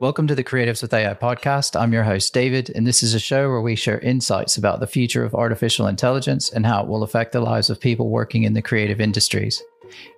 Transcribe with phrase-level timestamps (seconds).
[0.00, 1.80] Welcome to the Creatives with AI podcast.
[1.80, 4.88] I'm your host, David, and this is a show where we share insights about the
[4.88, 8.54] future of artificial intelligence and how it will affect the lives of people working in
[8.54, 9.62] the creative industries.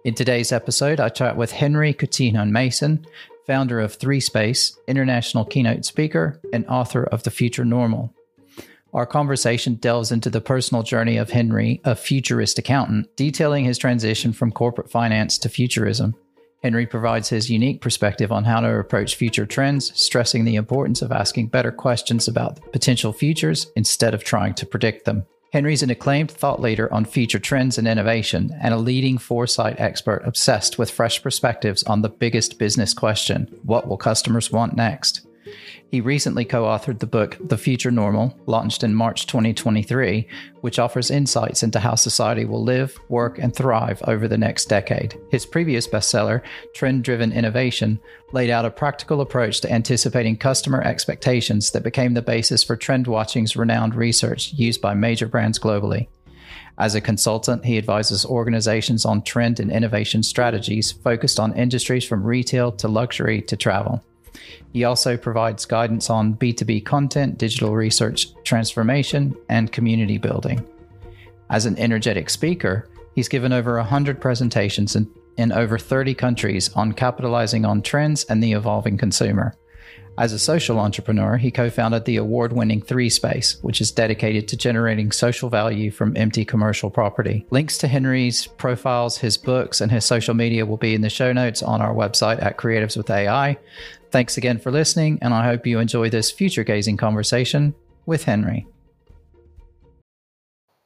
[0.02, 3.06] In today's episode, I chat with Henry Coutinho Mason,
[3.46, 8.14] founder of 3Space, international keynote speaker, and author of The Future Normal.
[8.94, 14.32] Our conversation delves into the personal journey of Henry, a futurist accountant, detailing his transition
[14.32, 16.16] from corporate finance to futurism.
[16.62, 21.12] Henry provides his unique perspective on how to approach future trends, stressing the importance of
[21.12, 25.26] asking better questions about potential futures instead of trying to predict them.
[25.52, 30.22] Henry's an acclaimed thought leader on future trends and innovation, and a leading foresight expert
[30.24, 35.25] obsessed with fresh perspectives on the biggest business question what will customers want next?
[35.90, 40.26] He recently co authored the book The Future Normal, launched in March 2023,
[40.60, 45.18] which offers insights into how society will live, work, and thrive over the next decade.
[45.30, 46.42] His previous bestseller,
[46.74, 48.00] Trend Driven Innovation,
[48.32, 53.56] laid out a practical approach to anticipating customer expectations that became the basis for TrendWatching's
[53.56, 56.08] renowned research used by major brands globally.
[56.78, 62.24] As a consultant, he advises organizations on trend and innovation strategies focused on industries from
[62.24, 64.04] retail to luxury to travel.
[64.72, 70.66] He also provides guidance on B2B content, digital research transformation, and community building.
[71.50, 76.92] As an energetic speaker, he's given over 100 presentations in, in over 30 countries on
[76.92, 79.56] capitalizing on trends and the evolving consumer.
[80.18, 84.56] As a social entrepreneur, he co founded the award winning 3Space, which is dedicated to
[84.56, 87.46] generating social value from empty commercial property.
[87.50, 91.34] Links to Henry's profiles, his books, and his social media will be in the show
[91.34, 93.58] notes on our website at Creatives with AI.
[94.10, 97.74] Thanks again for listening, and I hope you enjoy this future gazing conversation
[98.06, 98.66] with Henry.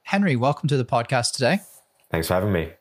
[0.03, 1.61] Henry, welcome to the podcast today.
[2.11, 2.73] Thanks for having me.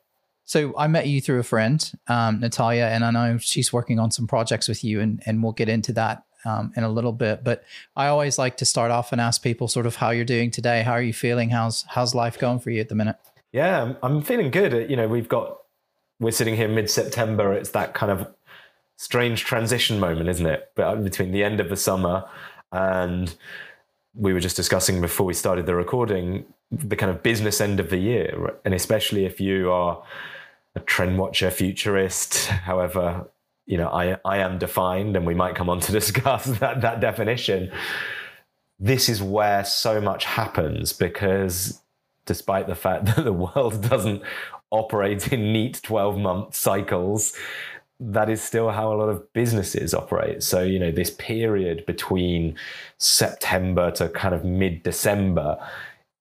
[0.45, 4.11] So I met you through a friend, um, Natalia, and I know she's working on
[4.11, 7.43] some projects with you, and, and we'll get into that um, in a little bit.
[7.43, 7.63] But
[7.95, 10.81] I always like to start off and ask people sort of how you're doing today.
[10.81, 11.49] How are you feeling?
[11.49, 13.17] How's how's life going for you at the minute?
[13.52, 14.89] Yeah, I'm, I'm feeling good.
[14.89, 15.58] You know, we've got
[16.19, 17.53] we're sitting here mid September.
[17.53, 18.27] It's that kind of
[18.99, 20.71] strange transition moment, isn't it?
[20.76, 22.26] But uh, between the end of the summer
[22.73, 23.33] and
[24.14, 27.89] we were just discussing before we started the recording the kind of business end of
[27.89, 30.04] the year, and especially if you are
[30.76, 33.26] a trend watcher, futurist, however
[33.65, 36.99] you know I I am defined, and we might come on to discuss that that
[36.99, 37.71] definition.
[38.80, 41.82] This is where so much happens because
[42.26, 44.21] despite the fact that the world doesn't
[44.71, 47.36] operate in neat 12 month cycles
[47.99, 50.42] that is still how a lot of businesses operate.
[50.42, 52.55] So, you know, this period between
[52.98, 55.58] September to kind of mid December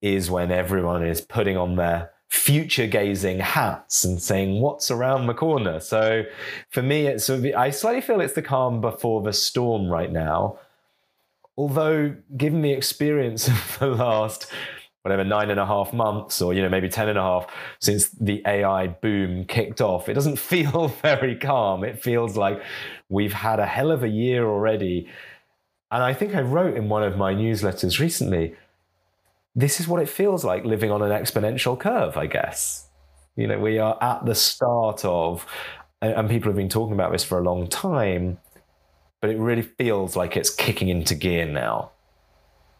[0.02, 5.34] is when everyone is putting on their future gazing hats and saying what's around the
[5.34, 5.80] corner.
[5.80, 6.24] So,
[6.70, 10.58] for me, it's I slightly feel it's the calm before the storm right now.
[11.56, 14.50] Although, given the experience of the last
[15.02, 17.46] whatever nine and a half months or you know maybe ten and a half
[17.80, 20.08] since the ai boom kicked off.
[20.08, 21.84] It doesn't feel very calm.
[21.84, 22.62] It feels like
[23.08, 25.08] we've had a hell of a year already.
[25.90, 28.54] And i think i wrote in one of my newsletters recently
[29.56, 32.88] this is what it feels like living on an exponential curve i guess.
[33.36, 35.46] You know we are at the start of
[36.02, 38.38] and people have been talking about this for a long time
[39.20, 41.90] but it really feels like it's kicking into gear now.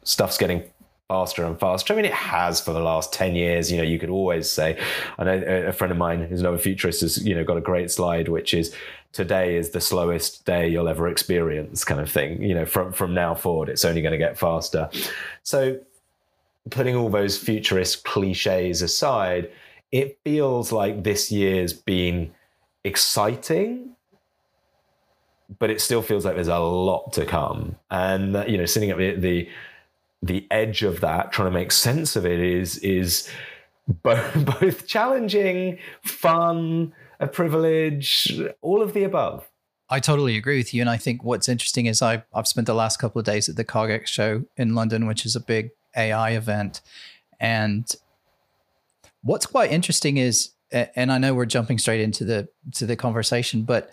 [0.05, 0.65] Stuff's getting
[1.09, 1.93] faster and faster.
[1.93, 3.73] I mean, it has for the last 10 years.
[3.73, 4.79] You know, you could always say,
[5.19, 7.91] I know a friend of mine who's another futurist has, you know, got a great
[7.91, 8.75] slide, which is
[9.13, 12.43] today is the slowest day you'll ever experience kind of thing.
[12.43, 14.91] You know, from, from now forward, it's only going to get faster.
[15.43, 15.81] So
[16.71, 19.51] putting all those futurist cliches aside,
[19.91, 22.33] it feels like this year's been
[22.85, 23.97] exciting
[25.59, 27.77] but it still feels like there's a lot to come.
[27.91, 29.49] And uh, you know, sitting at the, the
[30.23, 33.29] the edge of that, trying to make sense of it, is is
[33.87, 39.49] both, both challenging, fun, a privilege, all of the above.
[39.91, 40.83] I totally agree with you.
[40.83, 43.57] And I think what's interesting is I, I've spent the last couple of days at
[43.57, 46.83] the CogX show in London, which is a big AI event.
[47.41, 47.91] And
[49.23, 53.63] what's quite interesting is, and I know we're jumping straight into the to the conversation,
[53.63, 53.91] but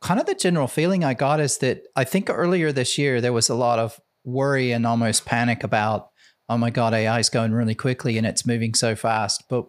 [0.00, 3.32] kind of the general feeling I got is that I think earlier this year there
[3.32, 6.10] was a lot of worry and almost panic about,
[6.48, 9.44] oh my God, AI is going really quickly and it's moving so fast.
[9.48, 9.66] But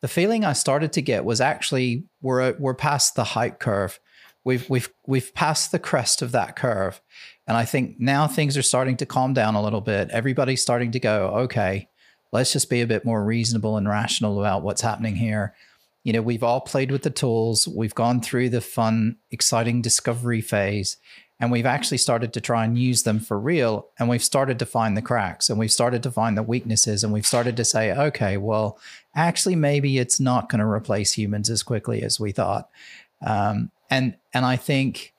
[0.00, 4.00] the feeling I started to get was actually we're uh, we're past the hype curve.
[4.44, 7.00] We've we've we've passed the crest of that curve.
[7.46, 10.10] And I think now things are starting to calm down a little bit.
[10.10, 11.88] Everybody's starting to go, okay,
[12.32, 15.54] let's just be a bit more reasonable and rational about what's happening here.
[16.04, 20.40] You know, we've all played with the tools, we've gone through the fun, exciting discovery
[20.40, 20.96] phase,
[21.42, 24.64] and we've actually started to try and use them for real and we've started to
[24.64, 27.92] find the cracks and we've started to find the weaknesses and we've started to say
[27.92, 28.78] okay well
[29.16, 32.70] actually maybe it's not going to replace humans as quickly as we thought.
[33.26, 35.12] Um, and and i think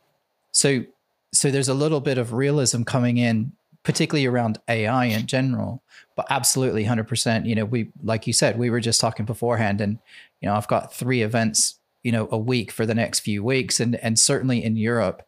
[0.51, 0.83] so
[1.31, 3.51] so there's a little bit of realism coming in
[3.83, 5.83] particularly around ai in general
[6.15, 9.99] but absolutely 100% you know we like you said we were just talking beforehand and
[10.41, 13.79] you know i've got three events you know a week for the next few weeks
[13.79, 15.23] and and certainly in europe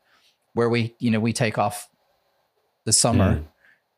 [0.56, 1.88] where we you know we take off
[2.86, 3.46] the summer mm.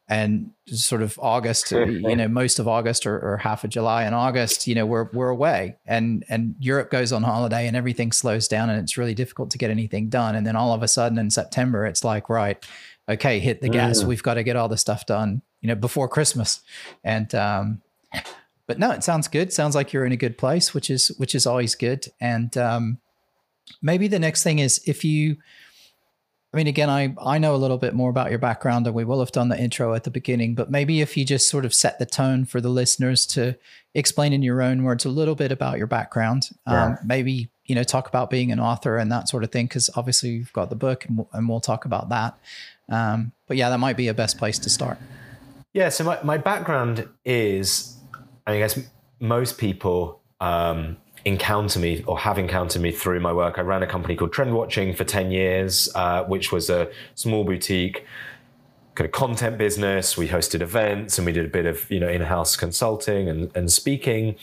[0.10, 4.16] and sort of August, you know, most of August or, or, half of July and
[4.16, 8.48] August, you know, we're we're away and and Europe goes on holiday and everything slows
[8.48, 10.36] down and it's really difficult to get anything done.
[10.36, 12.66] And then all of a sudden in September, it's like, right,
[13.08, 14.02] okay, hit the gas.
[14.02, 14.08] Mm.
[14.08, 16.62] We've got to get all the stuff done, you know, before Christmas.
[17.04, 17.82] And um
[18.66, 19.54] but no, it sounds good.
[19.54, 22.08] Sounds like you're in a good place, which is which is always good.
[22.20, 23.00] And um
[23.82, 25.38] maybe the next thing is if you
[26.58, 29.04] I mean, again, I, I know a little bit more about your background and we
[29.04, 31.74] will have done the intro at the beginning, but maybe if you just sort of
[31.74, 33.56] set the tone for the listeners to
[33.94, 36.86] explain in your own words a little bit about your background, yeah.
[36.86, 39.88] um, maybe, you know, talk about being an author and that sort of thing, because
[39.96, 42.36] obviously you've got the book and we'll, and we'll talk about that.
[42.90, 44.98] Um, but yeah, that might be a best place to start.
[45.74, 45.90] Yeah.
[45.90, 47.98] So my, my background is,
[48.48, 48.80] I guess
[49.20, 53.58] most people, um, encounter me or have encountered me through my work.
[53.58, 58.06] I ran a company called TrendWatching for 10 years, uh, which was a small boutique
[58.96, 60.18] kind of content business.
[60.18, 63.72] We hosted events and we did a bit of, you know, in-house consulting and, and
[63.72, 64.36] speaking.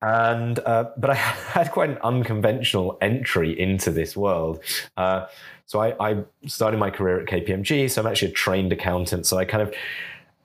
[0.00, 4.60] And, uh, but I had quite an unconventional entry into this world.
[4.96, 5.26] Uh,
[5.66, 7.90] so I, I started my career at KPMG.
[7.90, 9.26] So I'm actually a trained accountant.
[9.26, 9.74] So I kind of,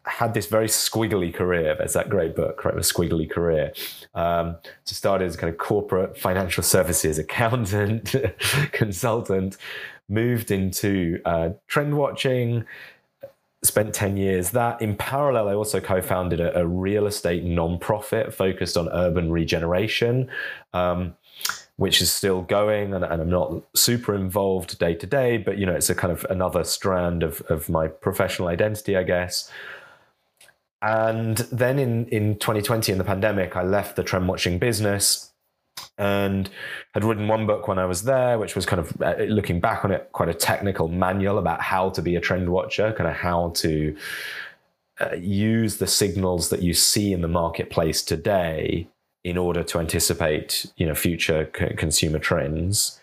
[0.05, 1.75] had this very squiggly career.
[1.77, 2.73] There's that great book, right?
[2.73, 3.73] A squiggly career.
[4.15, 8.15] Um, so started as a kind of corporate financial services accountant,
[8.71, 9.57] consultant,
[10.09, 12.65] moved into uh, trend watching,
[13.63, 14.81] spent 10 years that.
[14.81, 20.29] In parallel, I also co-founded a, a real estate nonprofit focused on urban regeneration.
[20.73, 21.15] Um,
[21.77, 25.65] which is still going and, and, I'm not super involved day to day, but you
[25.65, 29.49] know, it's a kind of another strand of, of my professional identity, I guess.
[30.81, 35.31] And then in, in 2020, in the pandemic, I left the trend watching business
[35.97, 36.49] and
[36.93, 39.85] had written one book when I was there, which was kind of uh, looking back
[39.85, 43.15] on it, quite a technical manual about how to be a trend watcher, kind of
[43.15, 43.95] how to
[44.99, 48.87] uh, use the signals that you see in the marketplace today
[49.23, 52.99] in order to anticipate, you know, future c- consumer trends.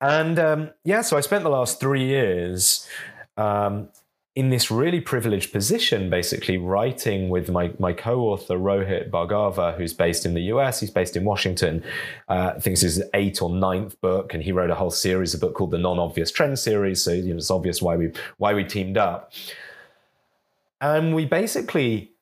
[0.00, 2.88] And um, yeah, so I spent the last three years
[3.36, 3.88] um,
[4.34, 10.24] in this really privileged position, basically writing with my, my co-author Rohit Bhargava, who's based
[10.24, 11.84] in the US, he's based in Washington.
[12.28, 14.90] Uh, I think this is his eighth or ninth book, and he wrote a whole
[14.90, 17.04] series, a book called the Non-Obvious Trend series.
[17.04, 19.32] So you know, it's obvious why we why we teamed up,
[20.80, 22.12] and we basically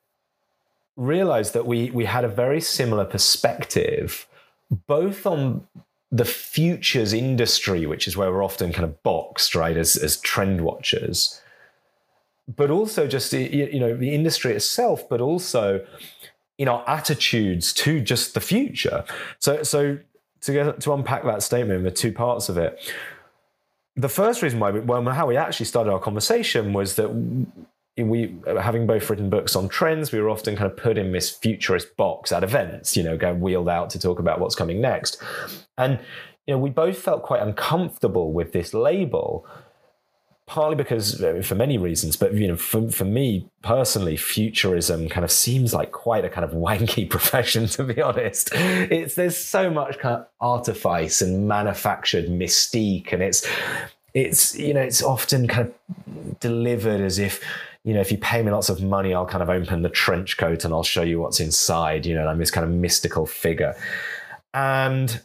[0.96, 4.26] realized that we we had a very similar perspective,
[4.88, 5.64] both on
[6.10, 10.62] the futures industry, which is where we're often kind of boxed, right, as as trend
[10.62, 11.39] watchers
[12.56, 15.84] but also just you know the industry itself, but also
[16.58, 19.04] in our attitudes to just the future.
[19.38, 19.98] So so
[20.42, 22.78] to get, to unpack that statement, the two parts of it.
[23.96, 27.10] The first reason why we, well, how we actually started our conversation was that
[27.96, 31.12] we uh, having both written books on trends we were often kind of put in
[31.12, 34.80] this futurist box at events you know going wheeled out to talk about what's coming
[34.80, 35.22] next
[35.76, 35.98] and
[36.46, 39.46] you know we both felt quite uncomfortable with this label
[40.50, 45.30] partly because for many reasons, but you know, for, for me personally, futurism kind of
[45.30, 48.50] seems like quite a kind of wanky profession, to be honest.
[48.52, 53.46] It's there's so much kind of artifice and manufactured mystique, and it's
[54.12, 57.40] it's you know it's often kind of delivered as if
[57.84, 60.36] you know if you pay me lots of money, I'll kind of open the trench
[60.36, 62.04] coat and I'll show you what's inside.
[62.04, 63.76] You know, I'm this kind of mystical figure,
[64.52, 65.22] and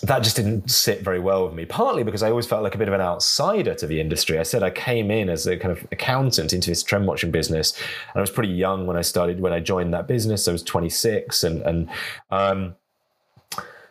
[0.00, 2.78] that just didn't sit very well with me, partly because I always felt like a
[2.78, 4.38] bit of an outsider to the industry.
[4.38, 7.72] I said I came in as a kind of accountant into this trend watching business,
[7.78, 10.48] and I was pretty young when I started, when I joined that business.
[10.48, 11.88] I was 26, and, and
[12.30, 12.74] um,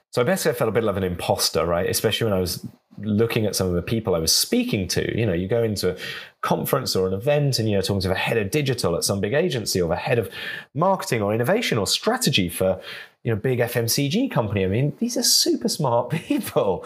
[0.10, 1.90] so basically I felt a bit like an imposter, right?
[1.90, 2.66] Especially when I was
[2.98, 5.18] looking at some of the people I was speaking to.
[5.18, 5.98] You know, you go into a
[6.42, 9.34] conference or an event and you're talking to the head of digital at some big
[9.34, 10.30] agency or the head of
[10.74, 12.82] marketing or innovation or strategy for
[13.24, 14.64] you know, big FMCG company.
[14.64, 16.86] I mean, these are super smart people.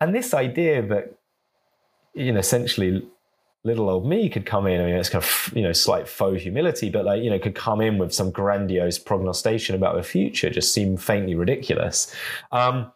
[0.00, 1.14] And this idea that,
[2.14, 3.06] you know, essentially
[3.66, 4.80] little old me could come in.
[4.80, 7.56] I mean, it's kind of, you know, slight faux humility, but like, you know, could
[7.56, 12.14] come in with some grandiose prognostication about the future just seemed faintly ridiculous.
[12.52, 12.92] Um,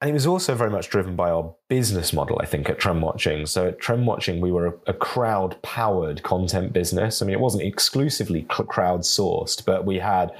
[0.00, 3.48] and it was also very much driven by our business model, I think, at TrendWatching.
[3.48, 7.20] So at TrendWatching, we were a, crowd powered content business.
[7.20, 10.30] I mean, it wasn't exclusively crowd sourced, but we had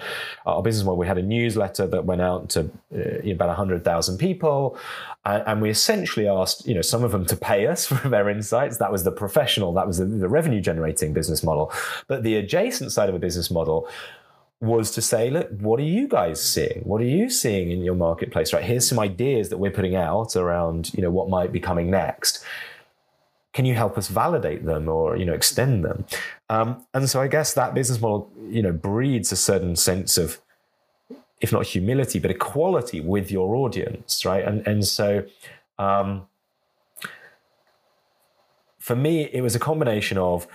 [0.46, 0.98] our business model.
[0.98, 4.78] We had a newsletter that went out to uh, about 100,000 people.
[5.24, 8.28] And, and, we essentially asked, you know, some of them to pay us for their
[8.28, 8.78] insights.
[8.78, 11.72] That was the professional, that was the, the revenue generating business model.
[12.06, 13.88] But the adjacent side of a business model
[14.60, 16.80] was to say, look, what are you guys seeing?
[16.82, 18.52] What are you seeing in your marketplace?
[18.52, 21.90] Right, here's some ideas that we're putting out around, you know, what might be coming
[21.90, 22.44] next.
[23.52, 26.04] Can you help us validate them or you know extend them?
[26.48, 30.40] Um, and so I guess that business model, you know, breeds a certain sense of,
[31.40, 34.44] if not humility, but equality with your audience, right?
[34.44, 35.24] And and so.
[35.78, 36.26] Um,
[38.88, 40.46] for me, it was a combination of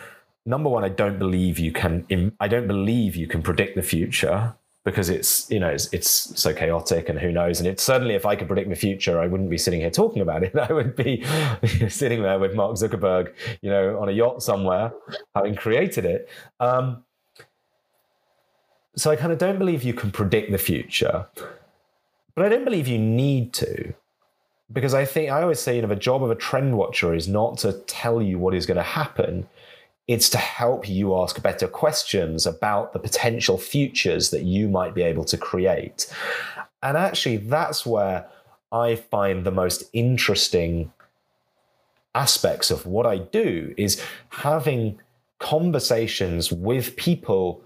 [0.45, 2.05] number one, I don't believe you can.
[2.39, 6.53] I don't believe you can predict the future because it's you know it's, it's so
[6.53, 7.59] chaotic and who knows.
[7.59, 10.21] And it's certainly if I could predict the future, I wouldn't be sitting here talking
[10.21, 10.55] about it.
[10.69, 11.23] I would be
[11.89, 14.93] sitting there with Mark Zuckerberg, you know, on a yacht somewhere,
[15.35, 16.29] having created it.
[16.59, 17.03] Um,
[18.95, 21.27] so I kind of don't believe you can predict the future,
[22.35, 23.95] but I don't believe you need to
[24.71, 27.27] because I think I always say, you know, the job of a trend watcher is
[27.27, 29.47] not to tell you what is going to happen.
[30.07, 35.01] It's to help you ask better questions about the potential futures that you might be
[35.01, 36.13] able to create.
[36.81, 38.27] And actually, that's where
[38.71, 40.91] I find the most interesting
[42.15, 44.99] aspects of what I do is having
[45.39, 47.61] conversations with people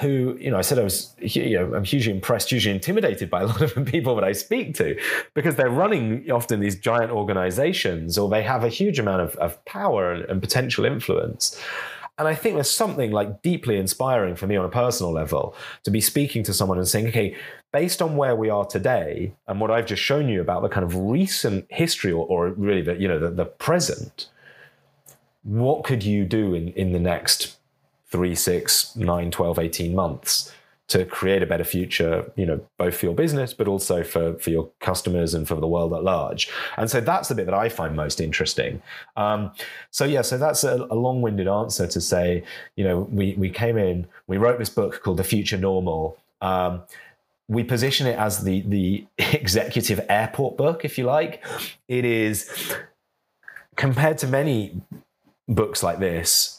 [0.00, 3.42] who, you know, I said I was, you know, I'm hugely impressed, hugely intimidated by
[3.42, 4.98] a lot of the people that I speak to
[5.34, 9.64] because they're running often these giant organizations or they have a huge amount of, of
[9.64, 11.60] power and, and potential influence.
[12.18, 15.90] And I think there's something like deeply inspiring for me on a personal level to
[15.90, 17.36] be speaking to someone and saying, okay,
[17.72, 20.84] based on where we are today and what I've just shown you about the kind
[20.84, 24.28] of recent history or, or really the, you know, the, the present,
[25.42, 27.55] what could you do in, in the next
[28.16, 30.50] three, six, nine, 12, 18 months
[30.88, 34.48] to create a better future, you know, both for your business, but also for, for
[34.48, 36.48] your customers and for the world at large.
[36.78, 38.80] And so that's the bit that I find most interesting.
[39.18, 39.52] Um,
[39.90, 42.42] so yeah, so that's a, a, long-winded answer to say,
[42.74, 46.16] you know, we, we came in, we wrote this book called The Future Normal.
[46.40, 46.84] Um,
[47.48, 51.44] we position it as the, the executive airport book, if you like.
[51.86, 52.48] It is
[53.76, 54.80] compared to many
[55.46, 56.55] books like this,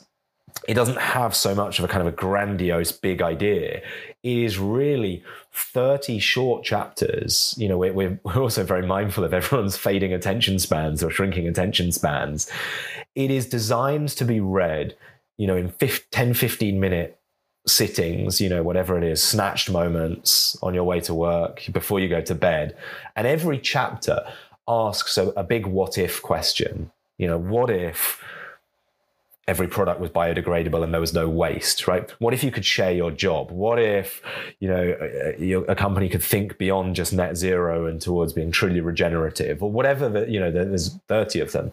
[0.67, 3.81] it doesn't have so much of a kind of a grandiose big idea.
[4.23, 7.55] It is really 30 short chapters.
[7.57, 7.93] You know, we're,
[8.23, 12.51] we're also very mindful of everyone's fading attention spans or shrinking attention spans.
[13.15, 14.95] It is designed to be read,
[15.37, 15.71] you know, in
[16.11, 17.17] 10, 15 minute
[17.65, 22.09] sittings, you know, whatever it is, snatched moments on your way to work, before you
[22.09, 22.75] go to bed.
[23.15, 24.19] And every chapter
[24.67, 26.91] asks a, a big what if question.
[27.17, 28.21] You know, what if
[29.47, 32.09] every product was biodegradable and there was no waste, right?
[32.19, 33.49] What if you could share your job?
[33.49, 34.21] What if,
[34.59, 38.33] you know, uh, uh, a, a company could think beyond just net zero and towards
[38.33, 41.71] being truly regenerative or whatever that, you know, there's 30 of them.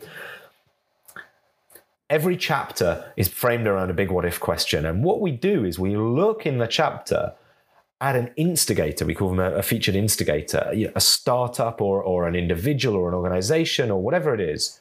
[2.09, 4.87] Every chapter is framed around a big what if question.
[4.87, 7.33] And what we do is we look in the chapter
[8.01, 12.37] at an instigator, we call them a, a featured instigator, a startup or, or an
[12.37, 14.81] individual or an organization or whatever it is,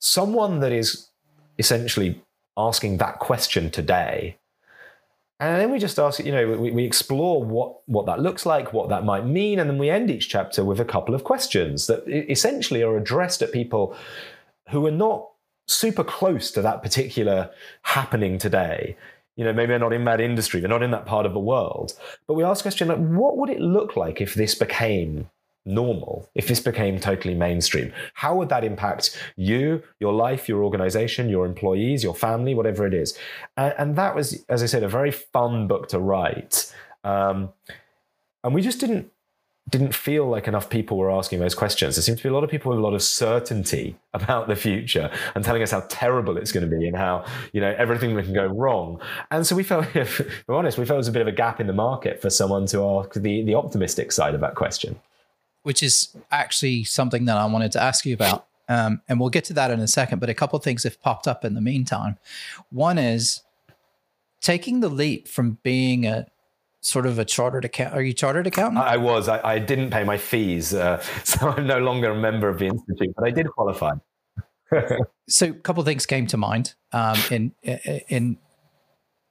[0.00, 1.10] someone that is
[1.58, 2.22] essentially
[2.56, 4.38] asking that question today.
[5.40, 8.72] And then we just ask, you know, we, we explore what, what that looks like,
[8.72, 11.86] what that might mean, and then we end each chapter with a couple of questions
[11.88, 13.96] that essentially are addressed at people
[14.70, 15.28] who are not
[15.66, 17.50] super close to that particular
[17.82, 18.96] happening today.
[19.36, 21.40] You know, maybe they're not in that industry, they're not in that part of the
[21.40, 21.94] world.
[22.28, 25.28] But we ask a question like, what would it look like if this became
[25.66, 27.92] normal, if this became totally mainstream?
[28.14, 32.94] How would that impact you, your life, your organization, your employees, your family, whatever it
[32.94, 33.16] is?
[33.56, 36.72] And, and that was, as I said, a very fun book to write.
[37.02, 37.50] Um,
[38.42, 39.10] and we just didn't
[39.70, 41.96] didn't feel like enough people were asking those questions.
[41.96, 44.56] There seemed to be a lot of people with a lot of certainty about the
[44.56, 48.14] future and telling us how terrible it's going to be and how you know everything
[48.14, 49.00] can go wrong.
[49.30, 51.32] And so we felt, if we're honest, we felt there was a bit of a
[51.32, 55.00] gap in the market for someone to ask the the optimistic side of that question
[55.64, 58.46] which is actually something that I wanted to ask you about.
[58.68, 61.00] Um, and we'll get to that in a second, but a couple of things have
[61.02, 62.16] popped up in the meantime.
[62.70, 63.42] One is
[64.40, 66.26] taking the leap from being a
[66.80, 67.94] sort of a chartered account.
[67.94, 68.84] Are you chartered accountant?
[68.84, 69.28] I was.
[69.28, 72.66] I, I didn't pay my fees, uh, so I'm no longer a member of the
[72.66, 73.94] institute, but I did qualify.
[75.28, 76.74] so, a couple of things came to mind.
[76.92, 78.38] Um, in in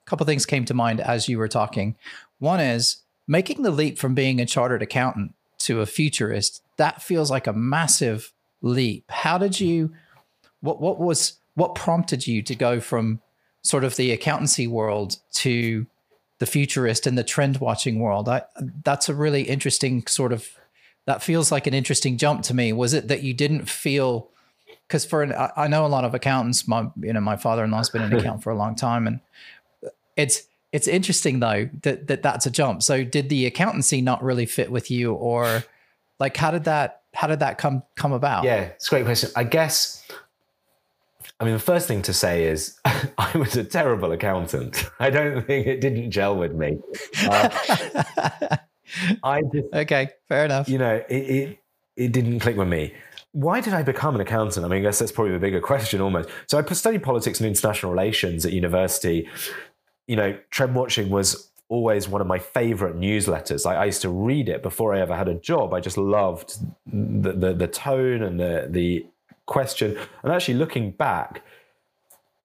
[0.05, 1.95] a couple of things came to mind as you were talking.
[2.39, 2.97] One is
[3.27, 7.53] making the leap from being a chartered accountant to a futurist that feels like a
[7.53, 9.05] massive leap.
[9.09, 9.93] How did you
[10.61, 13.21] what what was what prompted you to go from
[13.61, 15.85] sort of the accountancy world to
[16.39, 18.27] the futurist and the trend watching world?
[18.27, 18.43] I,
[18.83, 20.47] that's a really interesting sort of
[21.05, 22.73] that feels like an interesting jump to me.
[22.73, 24.29] Was it that you didn't feel
[24.87, 26.67] because for an, I know a lot of accountants.
[26.67, 29.19] My you know my father in law's been an accountant for a long time, and
[30.15, 32.83] it's it's interesting though that, that that's a jump.
[32.83, 35.63] So did the accountancy not really fit with you, or
[36.19, 38.43] like how did that how did that come come about?
[38.43, 39.29] Yeah, it's a great question.
[39.35, 40.05] I guess.
[41.39, 44.85] I mean, the first thing to say is I was a terrible accountant.
[44.99, 46.79] I don't think it didn't gel with me.
[47.23, 47.49] Uh,
[49.23, 50.67] I just, okay, fair enough.
[50.67, 51.59] You know, it, it
[51.95, 52.93] it didn't click with me
[53.33, 54.63] why did I become an accountant?
[54.63, 56.29] I mean, I guess that's probably the bigger question almost.
[56.45, 59.27] So I studied politics and international relations at university.
[60.07, 63.65] You know, trend watching was always one of my favorite newsletters.
[63.65, 65.73] I, I, used to read it before I ever had a job.
[65.73, 69.07] I just loved the, the, the tone and the, the
[69.45, 69.97] question.
[70.21, 71.43] And actually looking back,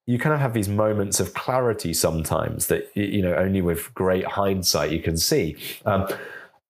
[0.07, 4.25] you kind of have these moments of clarity sometimes that, you know, only with great
[4.25, 5.57] hindsight you can see.
[5.85, 6.09] Um,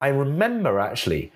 [0.00, 1.32] I remember actually,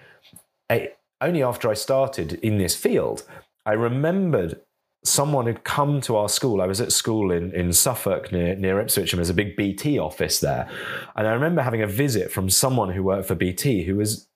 [0.71, 3.23] a, only after I started in this field,
[3.65, 4.61] I remembered
[5.05, 6.63] someone had come to our school.
[6.63, 9.99] I was at school in, in Suffolk near, near Ipswich, and there's a big BT
[9.99, 10.69] office there.
[11.17, 14.29] And I remember having a visit from someone who worked for BT who was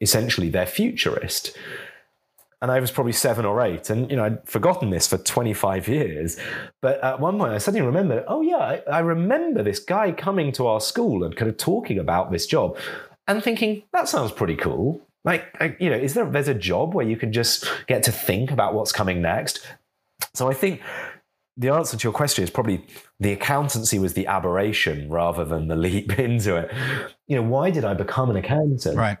[0.00, 1.56] essentially their futurist.
[2.60, 3.88] And I was probably seven or eight.
[3.88, 6.36] And, you know, I'd forgotten this for 25 years.
[6.82, 10.50] But at one point, I suddenly remembered, oh, yeah, I, I remember this guy coming
[10.52, 12.76] to our school and kind of talking about this job
[13.28, 15.02] and thinking, that sounds pretty cool.
[15.24, 15.44] Like,
[15.78, 18.72] you know, is there there's a job where you can just get to think about
[18.72, 19.60] what's coming next?
[20.38, 20.80] So I think
[21.56, 22.86] the answer to your question is probably
[23.18, 26.70] the accountancy was the aberration rather than the leap into it.
[27.26, 28.96] You know, why did I become an accountant?
[28.96, 29.18] Right.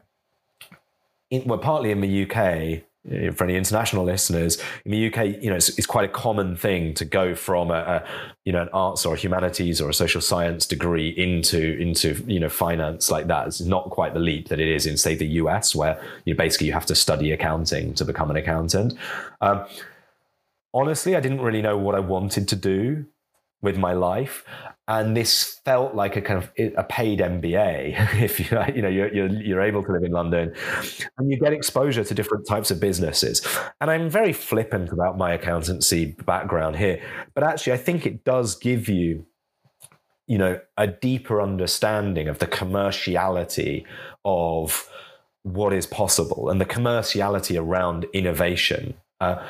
[1.30, 2.84] In, well, partly in the UK,
[3.34, 6.94] for any international listeners, in the UK, you know, it's, it's quite a common thing
[6.94, 8.04] to go from a, a,
[8.44, 12.40] you know an arts or a humanities or a social science degree into into you
[12.40, 13.46] know finance like that.
[13.46, 16.38] It's not quite the leap that it is in say the US, where you know,
[16.38, 18.94] basically you have to study accounting to become an accountant.
[19.40, 19.64] Um,
[20.72, 23.06] honestly, I didn't really know what I wanted to do
[23.60, 24.44] with my life
[24.88, 27.94] and this felt like a kind of a paid MBA.
[28.22, 30.54] If you you know you're, you're, you're able to live in London,
[31.18, 33.46] and you get exposure to different types of businesses.
[33.80, 37.02] And I'm very flippant about my accountancy background here,
[37.34, 39.26] but actually I think it does give you,
[40.26, 43.84] you know, a deeper understanding of the commerciality
[44.24, 44.88] of
[45.42, 48.94] what is possible and the commerciality around innovation.
[49.20, 49.44] Uh,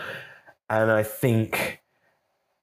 [0.70, 1.80] and I think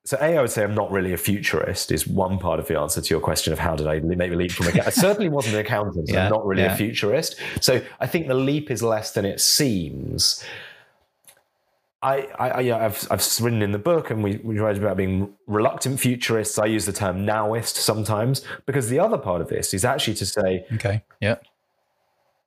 [0.05, 1.91] so a, I would say I'm not really a futurist.
[1.91, 4.37] Is one part of the answer to your question of how did I make the
[4.37, 4.85] leap from a?
[4.85, 6.09] I certainly wasn't an accountant.
[6.09, 6.73] yeah, I'm not really yeah.
[6.73, 7.37] a futurist.
[7.59, 10.43] So I think the leap is less than it seems.
[12.03, 15.33] I, I, yeah, I've, I've written in the book, and we, we write about being
[15.47, 16.59] reluctant futurists.
[16.59, 20.25] I use the term nowist sometimes because the other part of this is actually to
[20.27, 21.37] say, okay, yeah,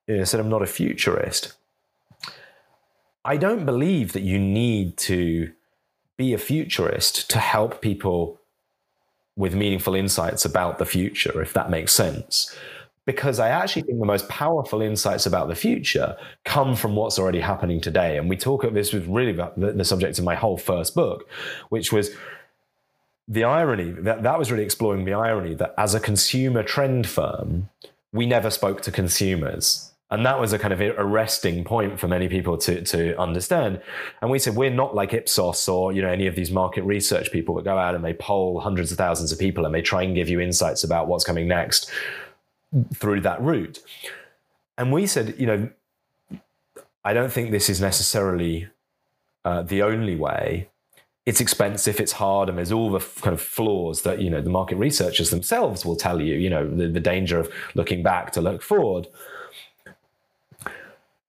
[0.07, 1.55] yeah, said I'm not a futurist.
[3.24, 5.52] I don't believe that you need to
[6.16, 8.40] be a futurist to help people
[9.37, 12.54] with meaningful insights about the future, if that makes sense.
[13.07, 17.40] Because I actually think the most powerful insights about the future come from what's already
[17.40, 18.18] happening today.
[18.18, 21.26] And we talk about this was really the, the subject of my whole first book,
[21.68, 22.11] which was
[23.28, 27.68] the irony that that was really exploring the irony that as a consumer trend firm,
[28.12, 32.29] we never spoke to consumers and that was a kind of arresting point for many
[32.29, 33.81] people to, to understand.
[34.23, 37.31] And we said, we're not like Ipsos or, you know, any of these market research
[37.31, 40.03] people that go out and they poll hundreds of thousands of people and they try
[40.03, 41.90] and give you insights about what's coming next
[42.94, 43.81] through that route.
[44.79, 45.68] And we said, you know,
[47.05, 48.68] I don't think this is necessarily
[49.44, 50.68] uh, the only way.
[51.27, 54.49] It's expensive, it's hard, and there's all the kind of flaws that, you know, the
[54.49, 58.40] market researchers themselves will tell you, you know, the, the danger of looking back to
[58.40, 59.07] look forward.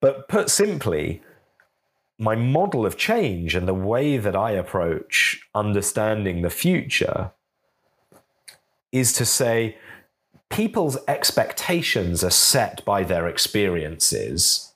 [0.01, 1.21] But put simply,
[2.17, 7.31] my model of change and the way that I approach understanding the future
[8.91, 9.77] is to say
[10.49, 14.73] people's expectations are set by their experiences.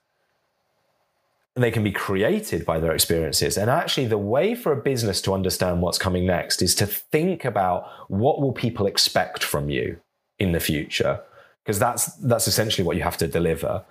[1.55, 3.57] And they can be created by their experiences.
[3.57, 7.45] And actually the way for a business to understand what's coming next is to think
[7.45, 9.99] about what will people expect from you
[10.39, 11.21] in the future.
[11.63, 13.85] Because that's that's essentially what you have to deliver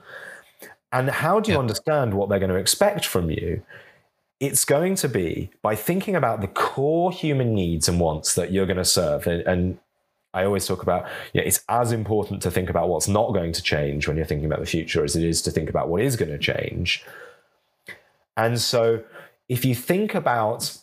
[0.92, 3.62] and how do you understand what they're going to expect from you?
[4.40, 8.66] It's going to be by thinking about the core human needs and wants that you're
[8.66, 9.26] going to serve.
[9.26, 9.78] And, and
[10.34, 13.62] I always talk about, yeah, it's as important to think about what's not going to
[13.62, 16.16] change when you're thinking about the future as it is to think about what is
[16.16, 17.04] going to change.
[18.36, 19.02] And so
[19.48, 20.76] if you think about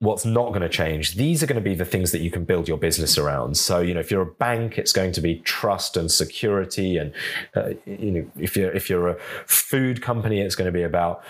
[0.00, 1.14] what's not going to change.
[1.14, 3.56] These are going to be the things that you can build your business around.
[3.56, 7.12] So you know if you're a bank it's going to be trust and security and
[7.54, 11.22] uh, you know if you're if you're a food company it's going to be about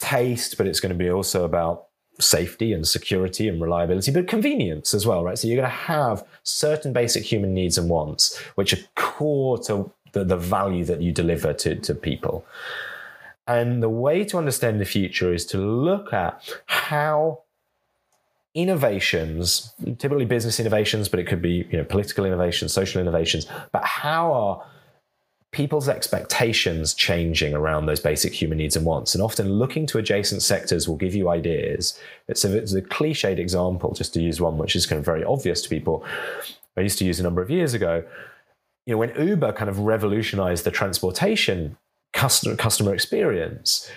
[0.00, 1.86] taste but it's going to be also about
[2.20, 5.38] safety and security and reliability but convenience as well right?
[5.38, 9.90] So you're going to have certain basic human needs and wants which are core to
[10.14, 12.46] the, the value that you deliver to, to people.
[13.46, 17.43] And the way to understand the future is to look at how
[18.54, 23.84] innovations, typically business innovations, but it could be you know, political innovations, social innovations, but
[23.84, 24.64] how are
[25.50, 29.14] people's expectations changing around those basic human needs and wants?
[29.14, 31.98] And often looking to adjacent sectors will give you ideas.
[32.28, 35.24] It's a, it's a cliched example, just to use one which is kind of very
[35.24, 36.04] obvious to people.
[36.76, 38.04] I used to use a number of years ago.
[38.86, 41.76] You know, when Uber kind of revolutionized the transportation
[42.12, 43.90] customer customer experience,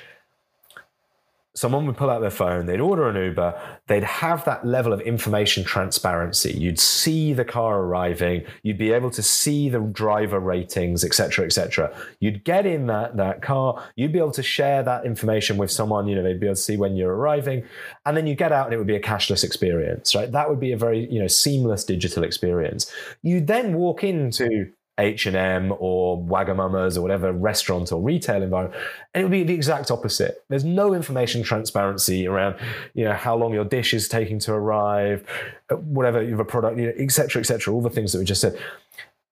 [1.57, 5.01] someone would pull out their phone, they'd order an Uber, they'd have that level of
[5.01, 6.53] information transparency.
[6.53, 11.91] You'd see the car arriving, you'd be able to see the driver ratings, etc., etc.
[12.19, 16.07] You'd get in that, that car, you'd be able to share that information with someone,
[16.07, 17.63] you know, they'd be able to see when you're arriving,
[18.05, 20.31] and then you get out and it would be a cashless experience, right?
[20.31, 22.91] That would be a very, you know, seamless digital experience.
[23.23, 28.81] You then walk into H&M or Wagamama's or whatever restaurant or retail environment.
[29.13, 30.43] And it would be the exact opposite.
[30.49, 32.55] There's no information transparency around,
[32.93, 35.27] you know, how long your dish is taking to arrive,
[35.69, 38.11] uh, whatever you have a product, you know, et cetera, et cetera, all the things
[38.11, 38.57] that we just said.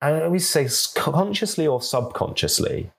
[0.01, 2.91] And we say consciously or subconsciously,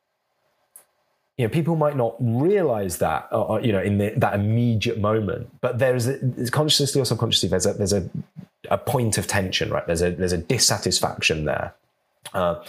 [1.38, 4.98] you know, people might not realize that, uh, uh you know, in the, that immediate
[4.98, 6.08] moment, but there's
[6.50, 8.08] consciously or subconsciously, there's a, there's a,
[8.70, 9.86] a point of tension, right?
[9.86, 11.74] There's a, there's a dissatisfaction there
[12.34, 12.62] uh,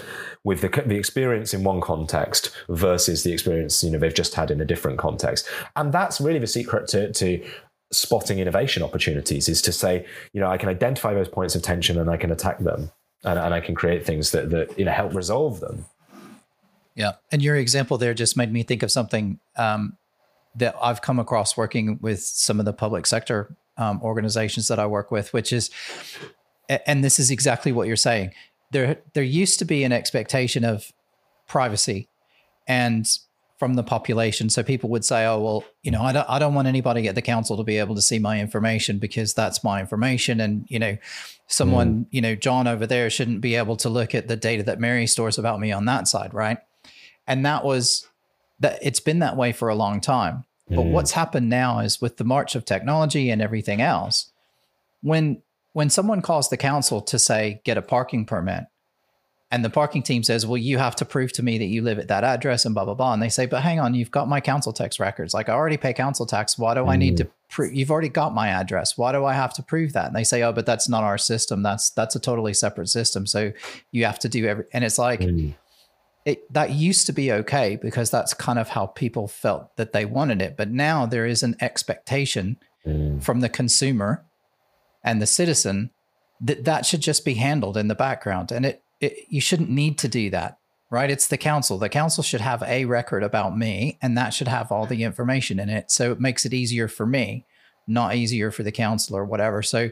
[0.44, 4.52] with the, the experience in one context versus the experience you know they've just had
[4.52, 5.48] in a different context.
[5.76, 7.44] And that's really the secret to, to
[7.92, 11.98] spotting innovation opportunities is to say you know i can identify those points of tension
[11.98, 12.92] and i can attack them
[13.24, 15.86] and, and i can create things that, that you know help resolve them.
[16.96, 17.14] Yeah.
[17.32, 19.98] And your example there just made me think of something um,
[20.56, 24.86] that i've come across working with some of the public sector um, organizations that i
[24.86, 25.70] work with which is
[26.68, 28.32] and this is exactly what you're saying
[28.72, 30.92] there there used to be an expectation of
[31.48, 32.08] privacy
[32.68, 33.20] and
[33.58, 36.54] from the population so people would say oh well you know I don't, I don't
[36.54, 39.80] want anybody at the council to be able to see my information because that's my
[39.80, 40.98] information and you know
[41.48, 42.08] someone mm.
[42.12, 45.08] you know john over there shouldn't be able to look at the data that mary
[45.08, 46.60] stores about me on that side right
[47.26, 48.08] and that was
[48.60, 50.92] that it's been that way for a long time but mm.
[50.92, 54.32] what's happened now is with the march of technology and everything else
[55.02, 55.42] when
[55.78, 58.64] when someone calls the council to say get a parking permit
[59.52, 62.00] and the parking team says well you have to prove to me that you live
[62.00, 64.28] at that address and blah blah blah and they say but hang on you've got
[64.28, 66.90] my council tax records like i already pay council tax why do mm.
[66.90, 67.32] i need to mm.
[67.48, 70.24] prove you've already got my address why do i have to prove that and they
[70.24, 73.52] say oh but that's not our system that's that's a totally separate system so
[73.92, 75.54] you have to do every and it's like mm.
[76.26, 80.06] it that used to be okay because that's kind of how people felt that they
[80.06, 83.22] wanted it but now there is an expectation mm.
[83.22, 84.26] from the consumer
[85.04, 85.92] and the citizen,
[86.42, 88.52] that that should just be handled in the background.
[88.52, 90.58] And it, it you shouldn't need to do that,
[90.90, 91.10] right?
[91.10, 91.78] It's the council.
[91.78, 95.60] The council should have a record about me, and that should have all the information
[95.60, 95.92] in it.
[95.92, 97.46] So it makes it easier for me,
[97.88, 99.62] not easier for the council or whatever.
[99.62, 99.90] So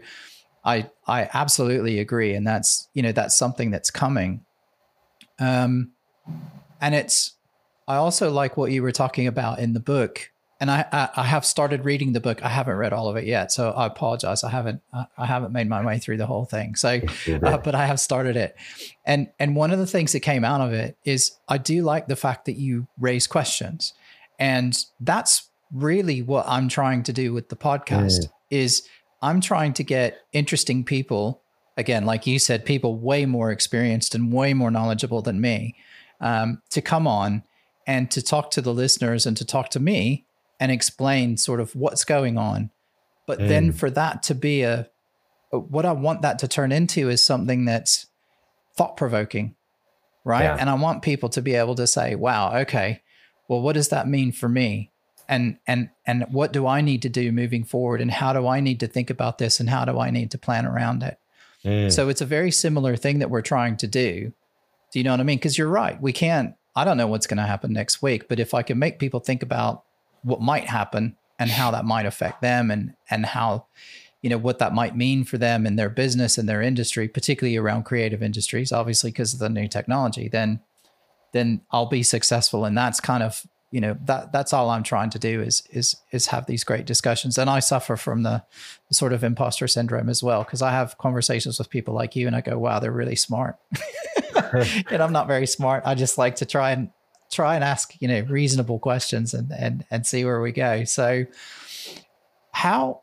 [0.63, 4.46] I I absolutely agree, and that's you know that's something that's coming.
[5.39, 5.91] Um,
[6.82, 7.36] and it's
[7.88, 10.32] I also like what you were talking about in the book
[10.65, 12.43] and I, I, I have started reading the book.
[12.43, 14.43] I haven't read all of it yet, so I apologize.
[14.43, 16.73] I haven't I haven't made my way through the whole thing.
[16.75, 17.01] So,
[17.43, 18.56] uh, but I have started it,
[19.06, 22.08] and and one of the things that came out of it is I do like
[22.08, 23.93] the fact that you raise questions,
[24.39, 28.21] and that's really what I'm trying to do with the podcast.
[28.21, 28.30] Mm.
[28.49, 28.88] Is
[29.21, 31.43] I'm trying to get interesting people
[31.78, 35.75] again, like you said, people way more experienced and way more knowledgeable than me,
[36.21, 37.43] um, to come on
[37.86, 40.25] and to talk to the listeners and to talk to me
[40.60, 42.72] and explain sort of what's going on.
[43.28, 43.48] But mm.
[43.48, 44.89] then for that to be a,
[45.52, 48.08] what I want that to turn into is something that's
[48.76, 49.56] thought provoking,
[50.24, 50.44] right?
[50.44, 50.58] Yeah.
[50.60, 53.02] And I want people to be able to say, wow, okay,
[53.48, 54.91] well, what does that mean for me?
[55.28, 58.00] And and and what do I need to do moving forward?
[58.00, 59.60] And how do I need to think about this?
[59.60, 61.18] And how do I need to plan around it?
[61.63, 61.91] Mm.
[61.91, 64.34] So it's a very similar thing that we're trying to do.
[64.94, 65.38] Do you know what I mean?
[65.38, 66.00] Because you're right.
[66.00, 68.78] We can't, I don't know what's going to happen next week, but if I can
[68.78, 69.85] make people think about
[70.26, 73.66] what might happen and how that might affect them and and how
[74.22, 77.58] you know what that might mean for them and their business and their industry particularly
[77.58, 80.60] around creative industries obviously because of the new technology then
[81.32, 85.10] then I'll be successful and that's kind of you know that that's all I'm trying
[85.10, 87.38] to do is is is have these great discussions.
[87.38, 88.42] And I suffer from the,
[88.88, 92.26] the sort of imposter syndrome as well because I have conversations with people like you,
[92.26, 93.58] and I go, "Wow, they're really smart,"
[94.90, 95.84] and I'm not very smart.
[95.86, 96.90] I just like to try and
[97.32, 100.84] try and ask you know reasonable questions and and and see where we go.
[100.84, 101.26] So
[102.52, 103.02] how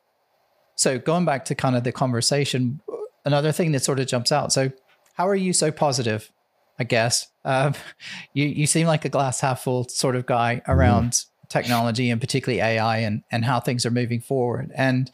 [0.76, 2.80] so going back to kind of the conversation,
[3.24, 4.52] another thing that sort of jumps out.
[4.52, 4.72] So
[5.14, 6.30] how are you so positive?
[6.78, 7.74] I guess um,
[8.34, 10.70] you you seem like a glass half full sort of guy mm-hmm.
[10.70, 11.26] around mm.
[11.48, 14.72] technology and particularly AI and and how things are moving forward.
[14.74, 15.10] And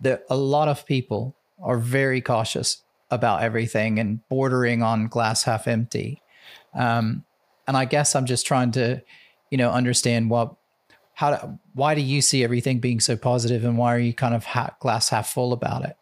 [0.00, 5.68] that a lot of people are very cautious about everything and bordering on glass half
[5.68, 6.20] empty.
[6.74, 7.24] Um,
[7.66, 9.02] and I guess I'm just trying to,
[9.50, 10.54] you know, understand what
[11.14, 14.46] how why do you see everything being so positive and why are you kind of
[14.80, 15.96] glass half full about it?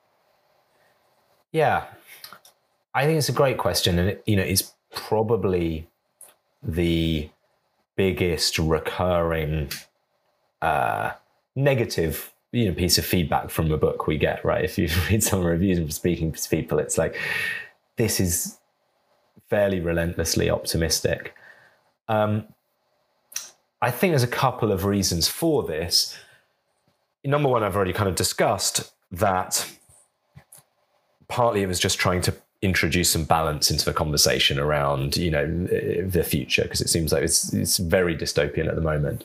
[1.52, 1.84] Yeah.
[2.94, 5.88] I think it's a great question and it, you know it's probably
[6.62, 7.28] the
[7.96, 9.70] biggest recurring
[10.60, 11.12] uh,
[11.54, 14.64] negative you know piece of feedback from a book we get right?
[14.64, 17.18] If you read some reviews and speaking to people it's like
[17.96, 18.58] this is
[19.50, 21.34] fairly relentlessly optimistic
[22.12, 22.44] um,
[23.80, 26.16] I think there's a couple of reasons for this.
[27.24, 29.66] Number one, I've already kind of discussed that
[31.28, 35.46] partly it was just trying to introduce some balance into the conversation around you know
[36.06, 39.24] the future because it seems like it's it's very dystopian at the moment.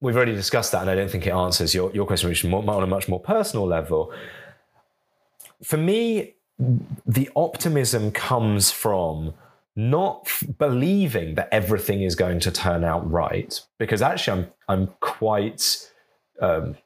[0.00, 2.50] We've already discussed that, and I don't think it answers your your question, which is
[2.50, 4.12] more, on a much more personal level.
[5.62, 6.34] For me,
[7.06, 9.34] the optimism comes from
[9.76, 15.90] not believing that everything is going to turn out right, because actually I'm I'm quite
[16.40, 16.76] um,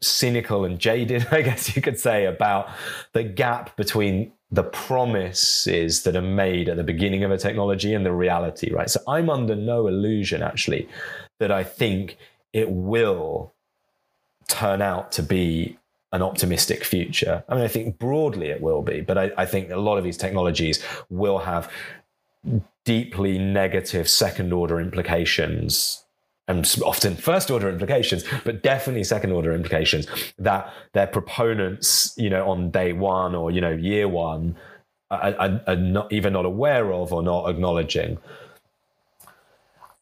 [0.00, 2.70] cynical and jaded, I guess you could say, about
[3.12, 8.06] the gap between the promises that are made at the beginning of a technology and
[8.06, 8.88] the reality, right?
[8.88, 10.88] So I'm under no illusion actually
[11.40, 12.16] that I think
[12.52, 13.52] it will
[14.48, 15.78] turn out to be
[16.12, 17.44] an optimistic future.
[17.48, 20.04] I mean, I think broadly it will be, but I, I, think a lot of
[20.04, 21.70] these technologies will have
[22.84, 26.04] deeply negative second order implications
[26.48, 30.06] and often first order implications, but definitely second order implications
[30.38, 34.56] that their proponents, you know, on day one or, you know, year one
[35.10, 38.18] are, are, are not even not aware of or not acknowledging.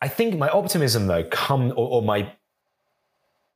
[0.02, 2.32] I think my optimism though come or, or my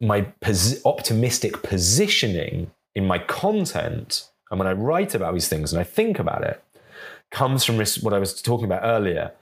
[0.01, 5.81] my pos- optimistic positioning in my content and when I write about these things and
[5.81, 6.62] I think about it
[7.31, 9.33] comes from what I was talking about earlier,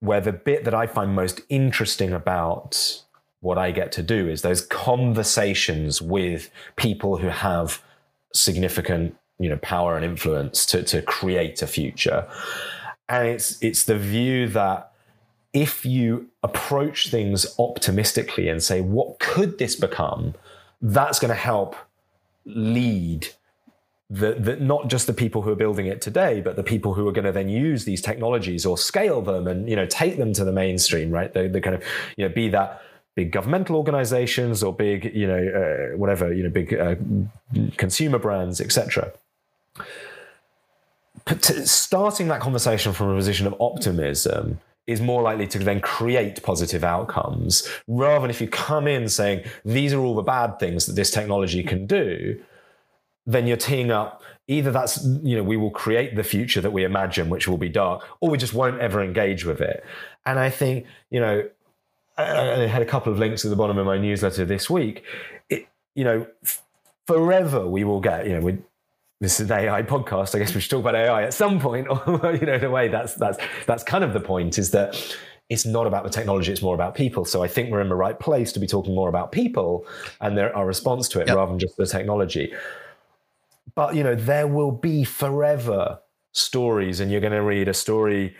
[0.00, 3.02] where the bit that I find most interesting about
[3.40, 7.82] what I get to do is those conversations with people who have
[8.34, 12.28] significant you know power and influence to, to create a future.
[13.08, 14.92] And it's it's the view that
[15.52, 20.34] if you approach things optimistically and say what could this become?
[20.80, 21.76] that's going to help
[22.44, 23.28] lead
[24.10, 27.12] that not just the people who are building it today, but the people who are
[27.12, 30.44] going to then use these technologies or scale them and you know take them to
[30.44, 31.32] the mainstream, right?
[31.32, 31.82] The, the kind of
[32.16, 32.82] you know be that
[33.14, 36.94] big governmental organizations or big you know uh, whatever you know big uh,
[37.76, 39.12] consumer brands, etc.
[41.64, 46.82] Starting that conversation from a position of optimism is more likely to then create positive
[46.82, 50.94] outcomes rather than if you come in saying these are all the bad things that
[50.94, 52.40] this technology can do
[53.28, 56.82] then you're teeing up either that's you know we will create the future that we
[56.82, 59.84] imagine which will be dark or we just won't ever engage with it
[60.26, 61.48] and i think you know
[62.16, 65.04] i, I had a couple of links at the bottom of my newsletter this week
[65.50, 66.26] it, you know
[67.06, 68.58] forever we will get you know we
[69.20, 70.36] this is an AI podcast.
[70.36, 71.88] I guess we should talk about AI at some point.
[72.06, 73.36] Or, you know, in a way, that's that's
[73.66, 74.58] that's kind of the point.
[74.58, 74.94] Is that
[75.48, 77.24] it's not about the technology; it's more about people.
[77.24, 79.86] So I think we're in the right place to be talking more about people
[80.20, 81.36] and their, our response to it, yep.
[81.36, 82.52] rather than just the technology.
[83.74, 86.00] But you know, there will be forever
[86.32, 88.36] stories, and you're going to read a story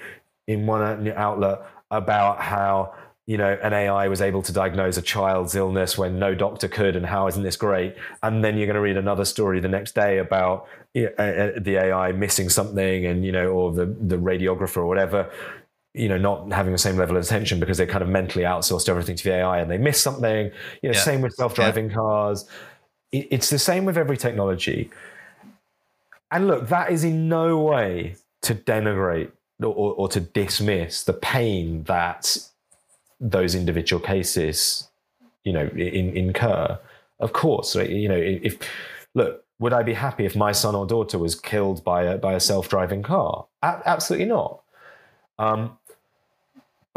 [0.47, 1.61] in one outlet
[1.91, 2.95] about how
[3.27, 6.97] you know an AI was able to diagnose a child's illness when no doctor could,
[6.97, 7.97] and how isn't this great?
[8.23, 11.77] And then you're going to read another story the next day about you know, the
[11.77, 15.31] AI missing something, and you know, or the the radiographer or whatever
[15.95, 18.89] you know, not having the same level of attention because they kind of mentally outsourced
[18.89, 20.47] everything to the AI and they miss something.
[20.83, 21.01] You know, yeah.
[21.01, 21.97] same with self-driving yeah.
[21.97, 22.49] cars.
[23.11, 24.91] it's the same with every technology.
[26.31, 29.31] And look, that is in no way to denigrate
[29.63, 32.39] or, or, to dismiss the pain that
[33.19, 34.89] those individual cases,
[35.43, 36.79] you know, in, incur.
[37.19, 38.57] Of course, you know, if
[39.15, 42.35] look, would I be happy if my son or daughter was killed by a by
[42.35, 43.47] a self driving car?
[43.63, 44.63] A- absolutely not.
[45.39, 45.79] Um,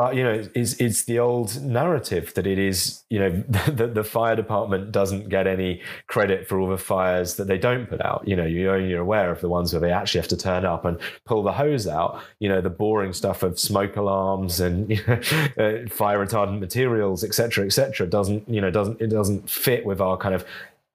[0.01, 3.29] but you know it's, it's the old narrative that it is you know
[3.71, 7.85] the, the fire department doesn't get any credit for all the fires that they don't
[7.87, 8.27] put out.
[8.27, 10.97] You know you're aware of the ones where they actually have to turn up and
[11.25, 12.19] pull the hose out.
[12.39, 15.19] You know the boring stuff of smoke alarms and you know,
[15.63, 20.17] uh, fire retardant materials etc etc doesn't you know doesn't it doesn't fit with our
[20.17, 20.43] kind of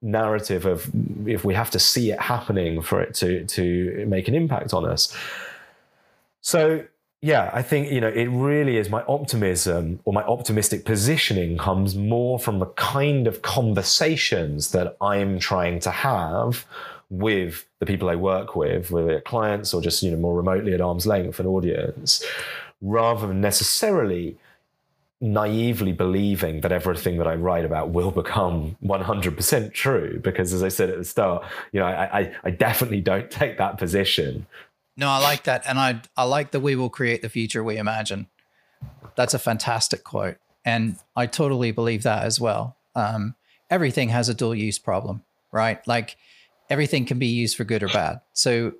[0.01, 0.91] narrative of
[1.25, 4.83] if we have to see it happening for it to to make an impact on
[4.83, 5.15] us.
[6.41, 6.83] So
[7.21, 11.95] yeah, I think you know it really is my optimism or my optimistic positioning comes
[11.95, 16.65] more from the kind of conversations that I'm trying to have
[17.09, 20.81] with the people I work with, whether clients or just you know more remotely at
[20.81, 22.23] arm's length an audience,
[22.81, 24.37] rather than necessarily
[25.19, 30.19] naively believing that everything that I write about will become 100% true.
[30.23, 33.57] Because as I said at the start, you know, I, I, I definitely don't take
[33.57, 34.45] that position.
[34.97, 35.63] No, I like that.
[35.67, 38.27] And I, I like that we will create the future we imagine.
[39.15, 40.37] That's a fantastic quote.
[40.65, 42.77] And I totally believe that as well.
[42.95, 43.35] Um,
[43.69, 45.85] everything has a dual use problem, right?
[45.87, 46.17] Like
[46.69, 48.21] everything can be used for good or bad.
[48.33, 48.73] So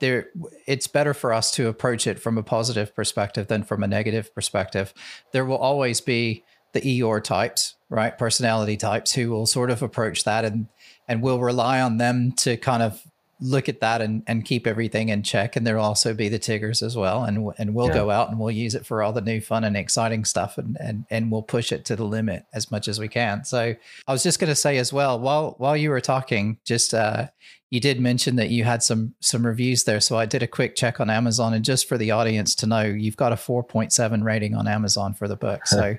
[0.00, 0.28] there,
[0.66, 4.34] it's better for us to approach it from a positive perspective than from a negative
[4.34, 4.92] perspective.
[5.32, 8.16] There will always be the Eeyore types, right?
[8.16, 10.66] Personality types who will sort of approach that and
[11.08, 13.02] and we'll rely on them to kind of
[13.40, 15.56] look at that and, and keep everything in check.
[15.56, 17.24] And there'll also be the Tiggers as well.
[17.24, 17.94] And, and we'll yeah.
[17.94, 20.76] go out and we'll use it for all the new fun and exciting stuff and,
[20.80, 23.44] and, and we'll push it to the limit as much as we can.
[23.44, 23.74] So
[24.06, 27.28] I was just going to say as well, while, while you were talking, just, uh,
[27.70, 30.00] you did mention that you had some, some reviews there.
[30.00, 32.82] So I did a quick check on Amazon and just for the audience to know,
[32.82, 35.66] you've got a 4.7 rating on Amazon for the book.
[35.66, 35.96] So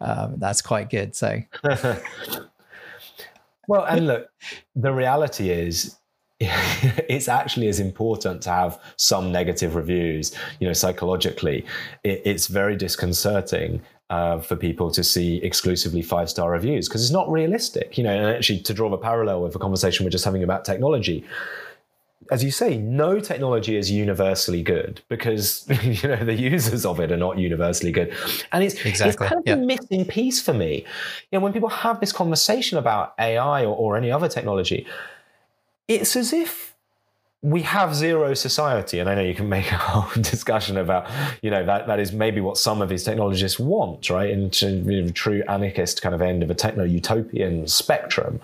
[0.00, 1.16] um, that's quite good.
[1.16, 1.42] So.
[3.68, 4.28] well, and look,
[4.76, 5.96] the reality is
[6.40, 10.34] it's actually as important to have some negative reviews.
[10.58, 11.64] You know, psychologically,
[12.02, 17.12] it, it's very disconcerting uh, for people to see exclusively five star reviews because it's
[17.12, 17.96] not realistic.
[17.96, 20.64] You know, and actually to draw a parallel with a conversation we're just having about
[20.64, 21.24] technology.
[22.30, 27.12] As you say, no technology is universally good because you know the users of it
[27.12, 28.12] are not universally good,
[28.50, 29.08] and it's, exactly.
[29.08, 29.58] it's kind of yep.
[29.58, 30.84] a missing piece for me.
[31.30, 34.86] You know, when people have this conversation about AI or, or any other technology,
[35.88, 36.74] it's as if
[37.44, 41.08] we have zero society and i know you can make a whole discussion about
[41.42, 45.02] you know that that is maybe what some of these technologists want right into you
[45.02, 48.40] know, true anarchist kind of end of a techno utopian spectrum.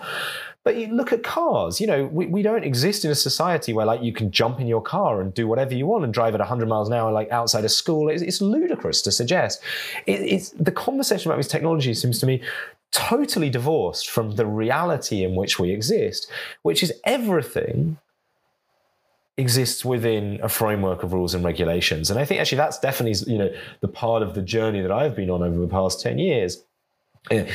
[0.63, 3.87] But you look at cars you know we, we don't exist in a society where
[3.87, 6.39] like you can jump in your car and do whatever you want and drive at
[6.39, 8.09] 100 miles an hour like outside a school.
[8.09, 9.63] It's, it's ludicrous to suggest.
[10.05, 12.43] It, it's the conversation about these technologies seems to me
[12.91, 16.29] totally divorced from the reality in which we exist,
[16.61, 17.97] which is everything
[19.37, 22.09] exists within a framework of rules and regulations.
[22.11, 25.15] And I think actually that's definitely you know the part of the journey that I've
[25.15, 26.63] been on over the past 10 years.
[27.29, 27.49] It,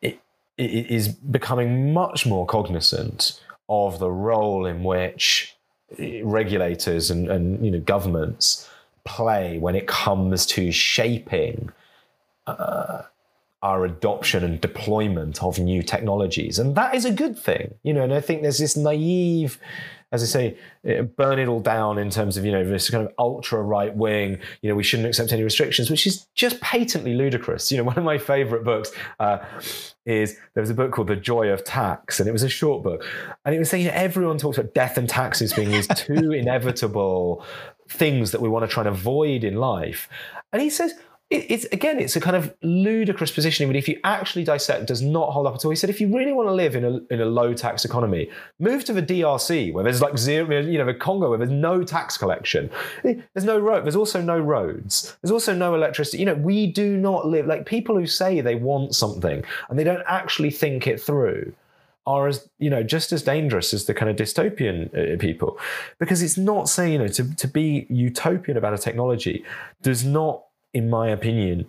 [0.00, 0.20] it,
[0.56, 5.56] it is becoming much more cognizant of the role in which
[6.22, 8.68] regulators and, and you know governments
[9.04, 11.70] play when it comes to shaping
[12.46, 13.02] uh,
[13.62, 16.58] our adoption and deployment of new technologies.
[16.58, 19.58] And that is a good thing, you know, and I think there's this naive,
[20.12, 23.06] as I say, eh, burn it all down in terms of, you know, this kind
[23.06, 27.14] of ultra right wing, you know, we shouldn't accept any restrictions, which is just patently
[27.14, 27.70] ludicrous.
[27.70, 29.38] You know, one of my favorite books uh,
[30.06, 32.82] is there was a book called The Joy of Tax, and it was a short
[32.82, 33.04] book.
[33.44, 36.32] And it was saying you know, everyone talks about death and taxes being these two
[36.32, 37.44] inevitable
[37.90, 40.08] things that we want to try and avoid in life.
[40.52, 40.94] And he says,
[41.30, 45.30] it's again, it's a kind of ludicrous positioning, but if you actually dissect, does not
[45.30, 45.70] hold up at all.
[45.70, 48.28] He said, if you really want to live in a in a low tax economy,
[48.58, 51.84] move to the DRC where there's like zero, you know, the Congo where there's no
[51.84, 52.68] tax collection.
[53.04, 53.84] There's no road.
[53.84, 55.16] There's also no roads.
[55.22, 56.18] There's also no electricity.
[56.18, 59.84] You know, we do not live like people who say they want something and they
[59.84, 61.52] don't actually think it through
[62.06, 65.58] are as you know just as dangerous as the kind of dystopian uh, people
[65.98, 69.44] because it's not saying you know to, to be utopian about a technology
[69.82, 70.42] does not
[70.74, 71.66] in my opinion,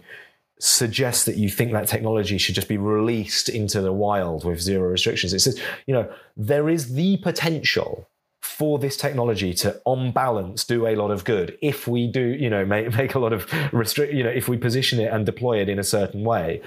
[0.60, 4.90] suggests that you think that technology should just be released into the wild with zero
[4.90, 5.34] restrictions.
[5.34, 8.08] It says, you know, there is the potential
[8.42, 12.50] for this technology to on balance do a lot of good if we do you
[12.50, 15.62] know make, make a lot of restrict you know if we position it and deploy
[15.62, 16.60] it in a certain way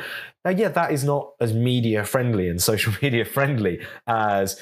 [0.44, 4.60] now yeah that is not as media friendly and social media friendly as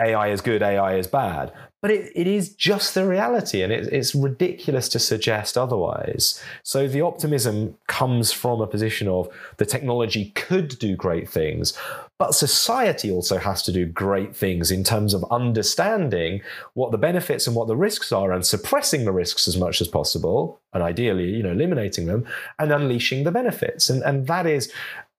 [0.00, 1.52] AI is good, AI is bad.
[1.82, 6.40] But it, it is just the reality, and it, it's ridiculous to suggest otherwise.
[6.62, 11.76] So the optimism comes from a position of the technology could do great things,
[12.18, 16.40] but society also has to do great things in terms of understanding
[16.74, 19.88] what the benefits and what the risks are and suppressing the risks as much as
[19.88, 22.24] possible, and ideally, you know, eliminating them
[22.60, 23.90] and unleashing the benefits.
[23.90, 24.72] And, and that is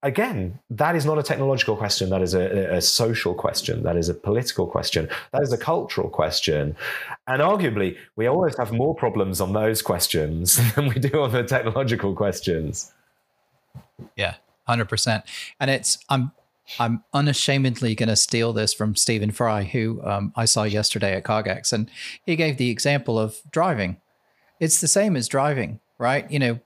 [0.04, 2.10] again, that is not a technological question.
[2.10, 3.82] That is a, a, social question.
[3.82, 5.08] That is a political question.
[5.32, 6.76] That is a cultural question.
[7.26, 11.42] And arguably, we always have more problems on those questions than we do on the
[11.42, 12.92] technological questions.
[14.16, 14.34] Yeah,
[14.66, 15.24] hundred percent.
[15.58, 16.32] And it's I'm
[16.78, 21.24] I'm unashamedly going to steal this from Stephen Fry, who um, I saw yesterday at
[21.24, 21.90] CogX, and
[22.24, 23.98] he gave the example of driving.
[24.60, 26.30] It's the same as driving right?
[26.30, 26.60] You know,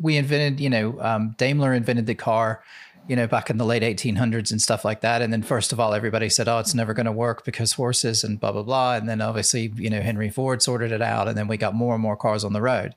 [0.00, 2.60] we invented, you know, um, Daimler invented the car,
[3.06, 5.22] you know, back in the late 1800s and stuff like that.
[5.22, 8.24] And then, first of all, everybody said, oh, it's never going to work because horses
[8.24, 8.96] and blah, blah, blah.
[8.96, 11.28] And then, obviously, you know, Henry Ford sorted it out.
[11.28, 12.96] And then we got more and more cars on the road.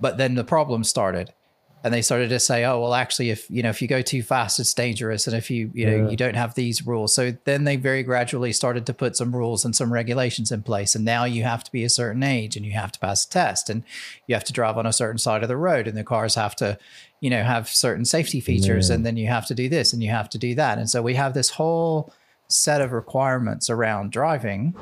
[0.00, 1.34] But then the problem started
[1.84, 4.22] and they started to say, "Oh, well, actually, if you know, if you go too
[4.22, 6.10] fast, it's dangerous, and if you you know, yeah.
[6.10, 9.64] you don't have these rules." So then they very gradually started to put some rules
[9.64, 12.64] and some regulations in place, and now you have to be a certain age, and
[12.64, 13.82] you have to pass a test, and
[14.26, 16.54] you have to drive on a certain side of the road, and the cars have
[16.56, 16.78] to,
[17.20, 18.94] you know, have certain safety features, yeah.
[18.94, 21.02] and then you have to do this, and you have to do that, and so
[21.02, 22.12] we have this whole
[22.48, 24.74] set of requirements around driving,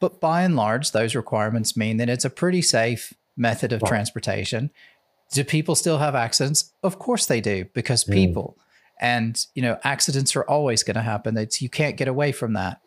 [0.00, 4.70] but by and large, those requirements mean that it's a pretty safe method of transportation
[5.32, 6.72] do people still have accidents?
[6.82, 8.12] Of course they do, because mm.
[8.12, 8.56] people.
[9.00, 11.36] And you know, accidents are always going to happen.
[11.36, 12.80] It's you can't get away from that.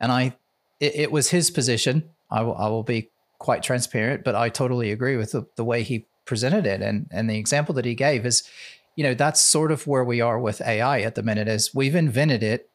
[0.00, 0.36] And I,
[0.78, 2.10] it, it was his position.
[2.30, 5.82] I will, I will be quite transparent, but I totally agree with the, the way
[5.82, 6.80] he presented it.
[6.80, 8.44] And and the example that he gave is,
[8.96, 11.48] you know, that's sort of where we are with AI at the minute.
[11.48, 12.70] Is we've invented it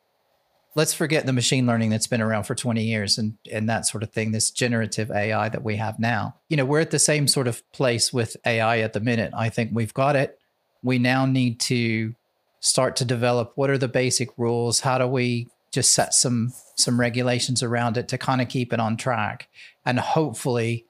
[0.75, 4.03] let's forget the machine learning that's been around for 20 years and and that sort
[4.03, 6.35] of thing this generative ai that we have now.
[6.49, 9.33] You know we're at the same sort of place with ai at the minute.
[9.35, 10.39] I think we've got it.
[10.83, 12.13] We now need to
[12.59, 14.81] start to develop what are the basic rules?
[14.81, 18.79] How do we just set some some regulations around it to kind of keep it
[18.79, 19.47] on track?
[19.85, 20.85] And hopefully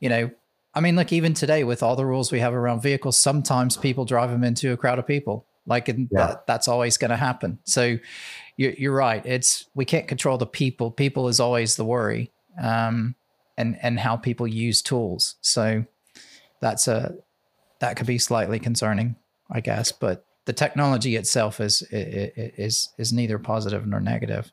[0.00, 0.30] you know
[0.74, 4.04] i mean look even today with all the rules we have around vehicles sometimes people
[4.04, 6.04] drive them into a crowd of people like yeah.
[6.10, 7.98] that, that's always going to happen so
[8.58, 9.24] you're, you're right.
[9.24, 10.90] It's we can't control the people.
[10.90, 13.14] People is always the worry, um,
[13.56, 15.36] and and how people use tools.
[15.40, 15.86] So
[16.60, 17.14] that's a
[17.78, 19.14] that could be slightly concerning,
[19.50, 19.92] I guess.
[19.92, 24.52] But the technology itself is is is neither positive nor negative.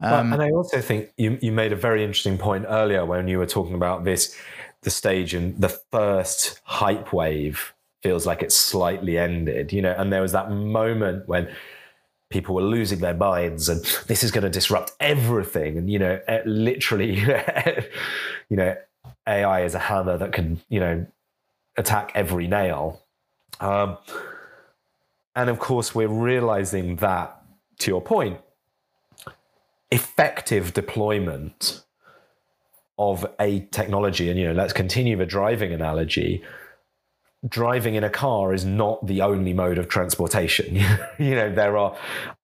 [0.00, 3.38] Um, and I also think you you made a very interesting point earlier when you
[3.38, 4.36] were talking about this
[4.82, 10.12] the stage and the first hype wave feels like it's slightly ended, you know, and
[10.12, 11.48] there was that moment when
[12.30, 15.78] people were losing their minds and this is going to disrupt everything.
[15.78, 17.18] And you know eh, literally
[18.48, 18.76] you know
[19.28, 21.06] ai is a hammer that can you know
[21.76, 23.02] attack every nail.
[23.60, 23.98] Um,
[25.34, 27.42] and of course we're realizing that
[27.78, 28.40] to your point
[29.90, 31.84] effective deployment
[32.98, 36.42] of a technology and you know let's continue the driving analogy
[37.48, 40.74] driving in a car is not the only mode of transportation.
[41.18, 41.96] you know, there are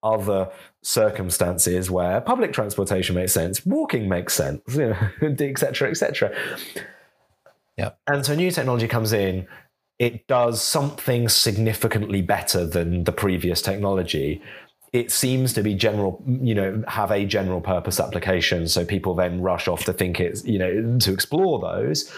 [0.02, 0.50] other
[0.82, 5.08] circumstances where public transportation makes sense, walking makes sense, you know,
[5.40, 6.34] et cetera, et cetera.
[7.76, 7.90] Yeah.
[8.06, 9.46] And so new technology comes in,
[9.98, 14.42] it does something significantly better than the previous technology.
[14.92, 18.68] It seems to be general, you know, have a general purpose application.
[18.68, 22.12] So people then rush off to think it's, you know, to explore those.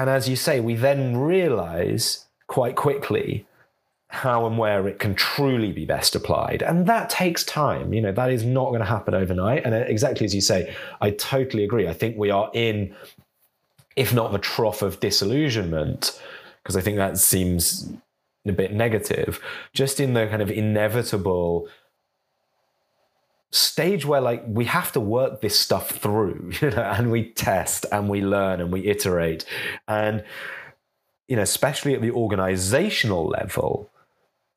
[0.00, 3.46] And as you say, we then realize quite quickly
[4.08, 6.62] how and where it can truly be best applied.
[6.62, 7.92] And that takes time.
[7.92, 9.62] You know, that is not going to happen overnight.
[9.66, 11.86] And uh, exactly as you say, I totally agree.
[11.86, 12.96] I think we are in,
[13.94, 16.18] if not the trough of disillusionment,
[16.62, 17.92] because I think that seems
[18.46, 19.38] a bit negative,
[19.74, 21.68] just in the kind of inevitable
[23.52, 27.84] stage where like we have to work this stuff through you know and we test
[27.90, 29.44] and we learn and we iterate.
[29.88, 30.24] And
[31.28, 33.90] you know especially at the organizational level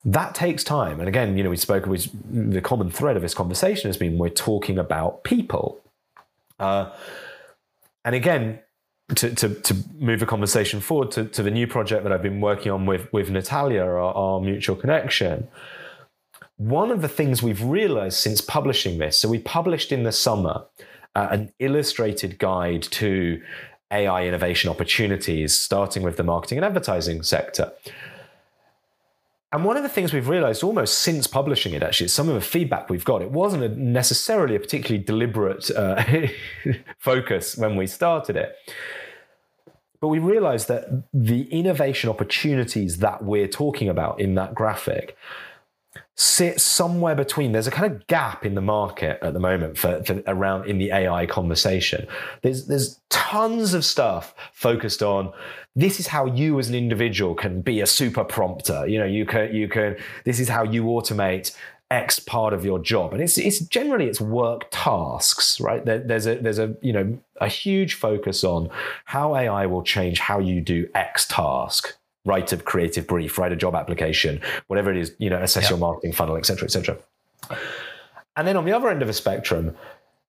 [0.06, 1.00] that takes time.
[1.00, 2.10] And again you know we spoke with
[2.54, 5.82] the common thread of this conversation has been we're talking about people.
[6.60, 6.92] Uh,
[8.06, 8.60] and again
[9.16, 12.42] to, to, to move the conversation forward to, to the new project that I've been
[12.42, 15.48] working on with, with Natalia, our, our mutual connection,
[16.70, 20.66] one of the things we've realized since publishing this, so we published in the summer
[21.16, 23.42] uh, an illustrated guide to
[23.92, 27.72] AI innovation opportunities, starting with the marketing and advertising sector.
[29.52, 32.42] And one of the things we've realized almost since publishing it, actually, some of the
[32.42, 36.04] feedback we've got, it wasn't a necessarily a particularly deliberate uh,
[36.98, 38.56] focus when we started it.
[40.00, 45.16] But we realized that the innovation opportunities that we're talking about in that graphic
[46.16, 50.04] sit somewhere between there's a kind of gap in the market at the moment for,
[50.04, 52.08] for, around in the AI conversation.
[52.42, 55.34] There's there's tons of stuff focused on
[55.76, 58.88] this is how you as an individual can be a super prompter.
[58.88, 61.56] You know, you can you can this is how you automate
[61.90, 65.84] X part of your job, and it's it's generally it's work tasks, right?
[65.84, 68.70] There, there's a there's a you know a huge focus on
[69.06, 71.96] how AI will change how you do X task,
[72.26, 75.80] write a creative brief, write a job application, whatever it is, you know, assess your
[75.80, 76.98] marketing funnel, etc., etc.
[78.36, 79.76] And then on the other end of the spectrum,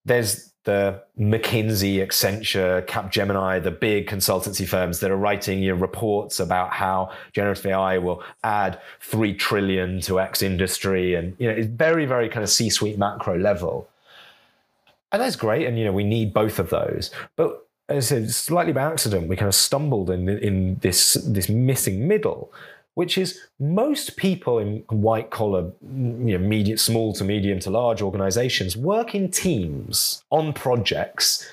[0.04, 6.40] there's the McKinsey, Accenture, Capgemini, the big consultancy firms that are writing you know, reports
[6.40, 11.68] about how generative AI will add three trillion to X industry, and you know it's
[11.68, 13.88] very, very kind of C-suite macro level,
[15.12, 15.66] and that's great.
[15.66, 19.28] And you know we need both of those, but as I said, slightly by accident,
[19.28, 22.52] we kind of stumbled in in this this missing middle,
[22.94, 28.00] which is most people in white collar, you know, medium, small to medium to large
[28.00, 31.48] organizations work in teams on projects.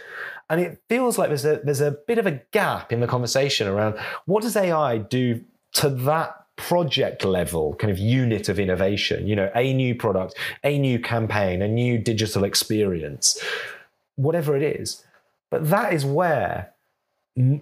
[0.50, 3.68] And it feels like there's a there's a bit of a gap in the conversation
[3.68, 5.42] around what does AI do
[5.74, 10.78] to that project level kind of unit of innovation, you know, a new product, a
[10.78, 13.42] new campaign, a new digital experience,
[14.16, 15.04] whatever it is.
[15.52, 16.74] But that is where
[17.38, 17.62] I mean,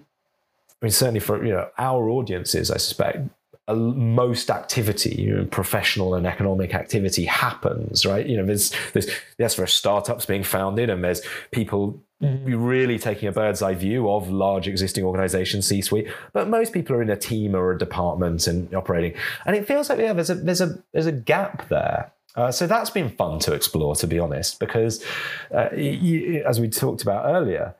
[0.88, 3.28] certainly for you know our audiences, I suspect
[3.74, 8.26] most activity, you know, professional and economic activity happens, right?
[8.26, 12.62] You know, there's, there's, yes, there are startups being founded and there's people mm-hmm.
[12.62, 17.02] really taking a bird's eye view of large existing organizations, C-suite, but most people are
[17.02, 19.14] in a team or a department and operating.
[19.46, 22.12] And it feels like, yeah, there's a, there's a, there's a gap there.
[22.36, 25.04] Uh, so that's been fun to explore, to be honest, because
[25.54, 27.74] uh, you, as we talked about earlier,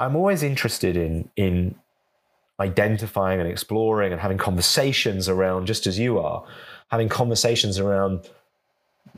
[0.00, 1.76] I'm always interested in in
[2.58, 6.44] identifying and exploring and having conversations around, just as you are,
[6.90, 8.28] having conversations around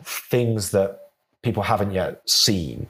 [0.04, 1.10] things that
[1.42, 2.88] people haven't yet seen.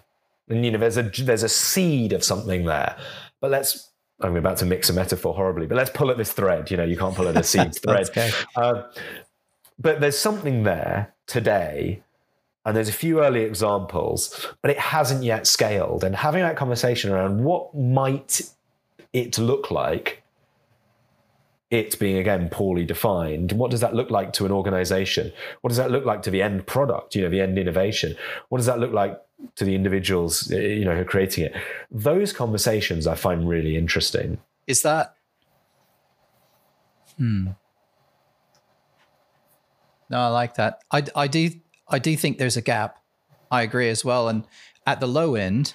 [0.49, 2.97] And you know, there's a there's a seed of something there.
[3.41, 3.91] But let's
[4.21, 6.71] I'm about to mix a metaphor horribly, but let's pull at this thread.
[6.71, 8.09] You know, you can't pull at a seed thread.
[8.09, 8.31] okay.
[8.57, 8.85] uh,
[9.79, 12.03] but there's something there today
[12.65, 16.05] and there's a few early examples, but it hasn't yet scaled.
[16.05, 18.41] And having that conversation around what might
[19.13, 20.23] it look like
[21.71, 25.33] it being again poorly defined what does that look like to an organization?
[25.63, 28.15] What does that look like to the end product you know the end innovation?
[28.51, 29.19] What does that look like
[29.57, 31.55] to the individuals eh, you know who are creating it?
[31.91, 34.39] Those conversations i find really interesting.
[34.67, 35.15] Is that
[37.17, 37.49] hmm.
[40.11, 40.83] No i like that.
[40.91, 41.51] I i do
[41.93, 42.99] i do think there's a gap
[43.51, 44.47] i agree as well and
[44.87, 45.75] at the low end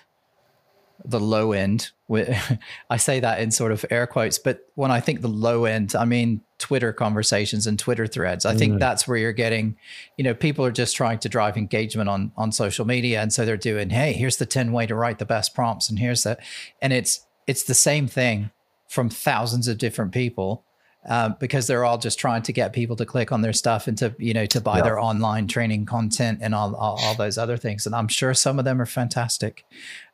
[1.05, 1.91] the low end.
[2.89, 5.95] I say that in sort of air quotes, but when I think the low end,
[5.95, 8.45] I mean Twitter conversations and Twitter threads.
[8.45, 8.79] I think mm.
[8.79, 9.77] that's where you're getting,
[10.17, 13.45] you know, people are just trying to drive engagement on on social media, and so
[13.45, 16.39] they're doing, hey, here's the ten way to write the best prompts, and here's that,
[16.81, 18.51] and it's it's the same thing
[18.89, 20.63] from thousands of different people.
[21.09, 23.97] Um, because they're all just trying to get people to click on their stuff and
[23.99, 24.83] to you know to buy yeah.
[24.83, 28.59] their online training content and all, all, all those other things and i'm sure some
[28.59, 29.63] of them are fantastic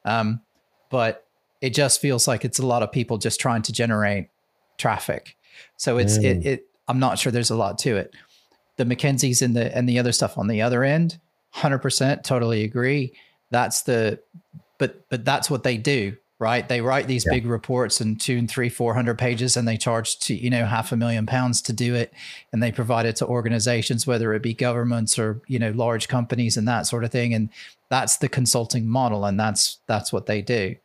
[0.05, 0.41] um,
[0.91, 1.25] but
[1.63, 4.27] it just feels like it's a lot of people just trying to generate
[4.77, 5.37] traffic.
[5.77, 6.25] So it's mm.
[6.25, 8.13] it, it I'm not sure there's a lot to it.
[8.75, 11.19] The McKinsey's and the and the other stuff on the other end,
[11.55, 13.13] 100% totally agree.
[13.49, 14.19] That's the
[14.77, 16.67] but but that's what they do, right?
[16.67, 17.33] They write these yeah.
[17.33, 20.65] big reports and two and three, four hundred pages, and they charge to you know
[20.65, 22.13] half a million pounds to do it,
[22.51, 26.57] and they provide it to organizations, whether it be governments or you know large companies
[26.57, 27.33] and that sort of thing.
[27.33, 27.49] And
[27.89, 30.75] that's the consulting model, and that's that's what they do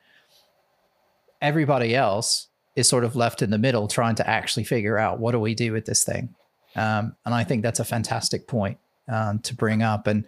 [1.40, 5.32] everybody else is sort of left in the middle trying to actually figure out what
[5.32, 6.34] do we do with this thing.
[6.76, 8.78] Um, and I think that's a fantastic point
[9.08, 10.06] um, to bring up.
[10.06, 10.24] And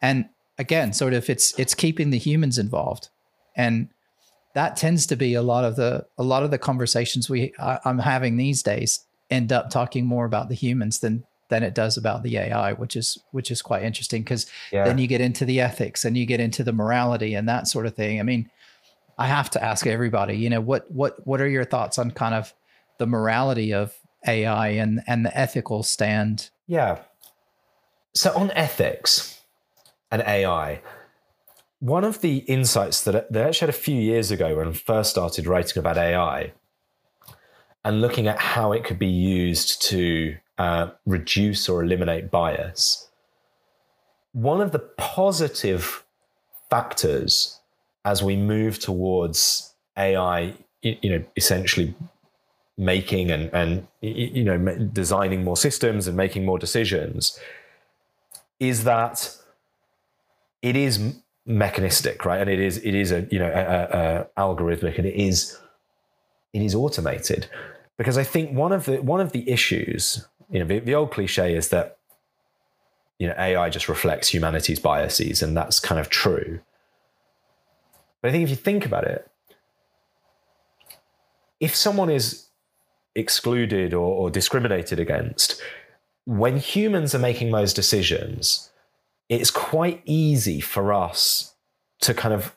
[0.00, 3.08] and again, sort of it's it's keeping the humans involved,
[3.56, 3.88] and
[4.54, 7.78] that tends to be a lot of the a lot of the conversations we I,
[7.84, 11.98] I'm having these days end up talking more about the humans than than it does
[11.98, 14.84] about the AI, which is which is quite interesting because yeah.
[14.84, 17.84] then you get into the ethics and you get into the morality and that sort
[17.84, 18.18] of thing.
[18.18, 18.50] I mean,
[19.18, 22.34] I have to ask everybody, you know, what what what are your thoughts on kind
[22.34, 22.54] of
[22.98, 23.94] the morality of
[24.26, 26.48] AI and and the ethical stand?
[26.66, 27.00] Yeah.
[28.14, 29.42] So on ethics
[30.10, 30.80] and AI,
[31.82, 34.72] one of the insights that, that I actually had a few years ago when I
[34.72, 36.52] first started writing about AI
[37.84, 43.10] and looking at how it could be used to uh, reduce or eliminate bias,
[44.30, 46.04] one of the positive
[46.70, 47.58] factors
[48.04, 51.96] as we move towards AI, you know, essentially
[52.78, 54.56] making and and you know
[54.92, 57.40] designing more systems and making more decisions,
[58.60, 59.36] is that
[60.62, 61.16] it is
[61.46, 62.40] mechanistic, right?
[62.40, 65.58] And it is it is a you know a, a, algorithmic, and it is
[66.52, 67.46] it is automated.
[67.98, 71.10] Because I think one of the one of the issues, you know, the, the old
[71.10, 71.98] cliche is that
[73.18, 76.60] you know AI just reflects humanity's biases, and that's kind of true.
[78.20, 79.28] But I think if you think about it,
[81.60, 82.46] if someone is
[83.14, 85.60] excluded or, or discriminated against,
[86.24, 88.71] when humans are making those decisions,
[89.40, 91.54] it's quite easy for us
[92.00, 92.56] to kind of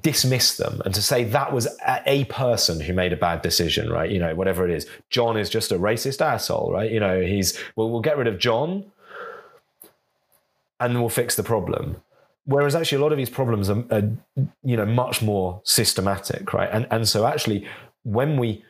[0.00, 1.68] dismiss them and to say that was
[2.06, 4.10] a person who made a bad decision, right?
[4.10, 4.86] You know, whatever it is.
[5.10, 6.90] John is just a racist asshole, right?
[6.90, 8.90] You know, he's, well, we'll get rid of John
[10.80, 11.96] and we'll fix the problem.
[12.44, 14.10] Whereas actually, a lot of these problems are, are
[14.64, 16.70] you know, much more systematic, right?
[16.72, 17.68] And, and so actually,
[18.02, 18.64] when we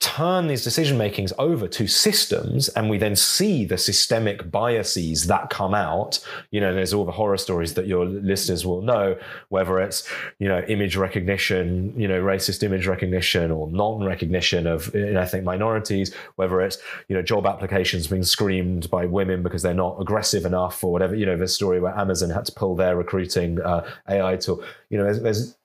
[0.00, 5.50] turn these decision makings over to systems and we then see the systemic biases that
[5.50, 6.18] come out.
[6.50, 9.16] You know there's all the horror stories that your listeners will know
[9.48, 10.06] whether it's
[10.38, 16.60] you know image recognition you know racist image recognition or non-recognition of ethnic minorities whether
[16.60, 16.78] it's
[17.08, 21.14] you know job applications being screamed by women because they're not aggressive enough or whatever.
[21.14, 24.62] You know the story where amazon had to pull their recruiting uh, ai tool.
[24.90, 25.56] You know there's, there's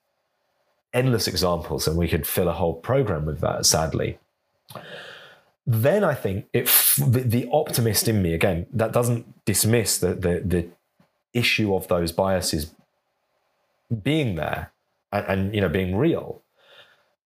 [0.93, 4.17] endless examples and we could fill a whole program with that sadly
[5.71, 6.65] then I think it,
[6.97, 10.67] the, the, optimist in me again that doesn't dismiss the, the, the
[11.31, 12.73] issue of those biases
[14.03, 14.71] being there
[15.11, 16.41] and, and, you know being real,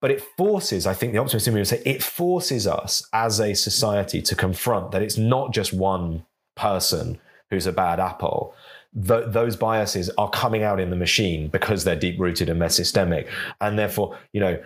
[0.00, 3.40] but it forces I think the optimist in me would say it forces us as
[3.40, 8.54] a society to confront that it's not just one person who's a bad apple.
[8.94, 12.68] Th- those biases are coming out in the machine because they're deep rooted and they're
[12.68, 13.28] systemic,
[13.60, 14.58] and therefore you know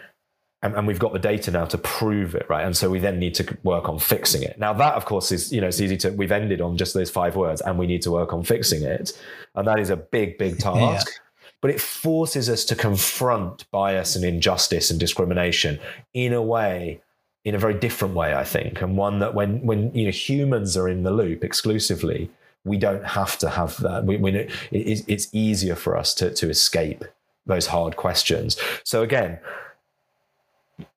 [0.62, 2.64] and, and, we've got the data now to prove it, right?
[2.64, 4.58] And so we then need to work on fixing it.
[4.58, 6.10] Now that, of course, is you know it's easy to.
[6.10, 9.12] We've ended on just those five words, and we need to work on fixing it,
[9.54, 11.08] and that is a big, big task.
[11.08, 11.24] Yeah.
[11.60, 15.80] But it forces us to confront bias and injustice and discrimination
[16.14, 17.00] in a way,
[17.44, 20.76] in a very different way, I think, and one that when when you know humans
[20.76, 22.30] are in the loop exclusively,
[22.68, 24.04] we don't have to have that.
[24.04, 27.04] We, we it, it's easier for us to to escape
[27.46, 28.56] those hard questions.
[28.84, 29.40] So again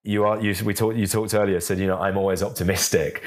[0.04, 3.24] you are you we talked you talked earlier said you know I'm always optimistic.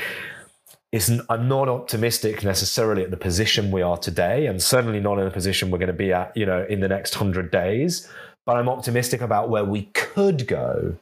[0.92, 5.24] It's, I'm not optimistic necessarily at the position we are today, and certainly not in
[5.24, 8.08] the position we're going to be at, you know, in the next hundred days.
[8.46, 10.96] But I'm optimistic about where we could go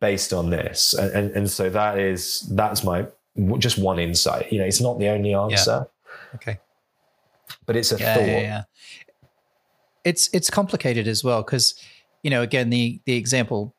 [0.00, 3.06] based on this, and, and, and so that is that's my
[3.58, 4.52] just one insight.
[4.52, 5.86] You know, it's not the only answer.
[6.34, 6.58] Okay,
[7.66, 8.26] but it's a yeah, thought.
[8.26, 8.62] Yeah, yeah.
[10.04, 11.74] It's it's complicated as well because
[12.22, 13.74] you know again the the example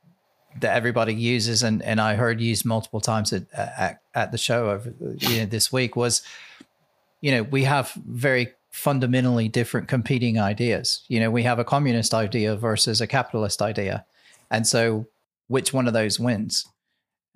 [0.60, 4.70] that everybody uses and, and I heard used multiple times at, at, at the show
[4.70, 6.22] over you know, this week was,
[7.22, 11.04] you know, we have very fundamentally different competing ideas.
[11.08, 14.06] You know, we have a communist idea versus a capitalist idea.
[14.50, 15.08] And so
[15.48, 16.66] which one of those wins?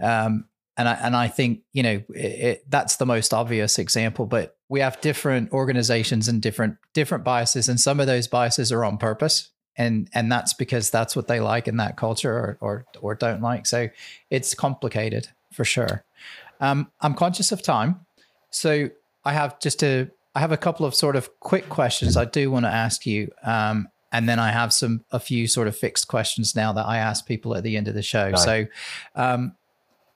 [0.01, 0.45] Um,
[0.79, 4.55] and I, and I think, you know, it, it, that's the most obvious example, but
[4.69, 7.69] we have different organizations and different, different biases.
[7.69, 9.49] And some of those biases are on purpose
[9.79, 13.41] and and that's because that's what they like in that culture or or, or don't
[13.41, 13.65] like.
[13.65, 13.87] So
[14.29, 16.03] it's complicated for sure.
[16.59, 18.01] Um, I'm conscious of time,
[18.51, 18.89] so
[19.23, 22.51] I have just a I have a couple of sort of quick questions I do
[22.51, 26.09] want to ask you, um, and then I have some a few sort of fixed
[26.09, 28.31] questions now that I ask people at the end of the show.
[28.31, 28.37] Right.
[28.37, 28.65] So,
[29.15, 29.55] um,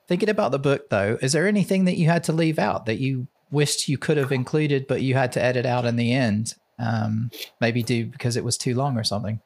[0.08, 3.00] thinking about the book though, is there anything that you had to leave out that
[3.00, 6.56] you wished you could have included, but you had to edit out in the end?
[6.80, 7.32] Um,
[7.62, 9.40] maybe do because it was too long or something.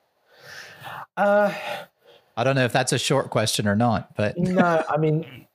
[1.16, 1.54] Uh,
[2.36, 5.48] I don't know if that's a short question or not, but no, I mean,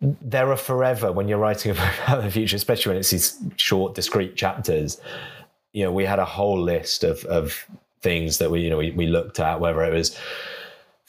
[0.00, 1.70] there are forever when you're writing
[2.06, 5.00] about the future, especially when it's these short, discrete chapters.
[5.72, 7.66] You know, we had a whole list of of
[8.02, 10.16] things that we you know we, we looked at, whether it was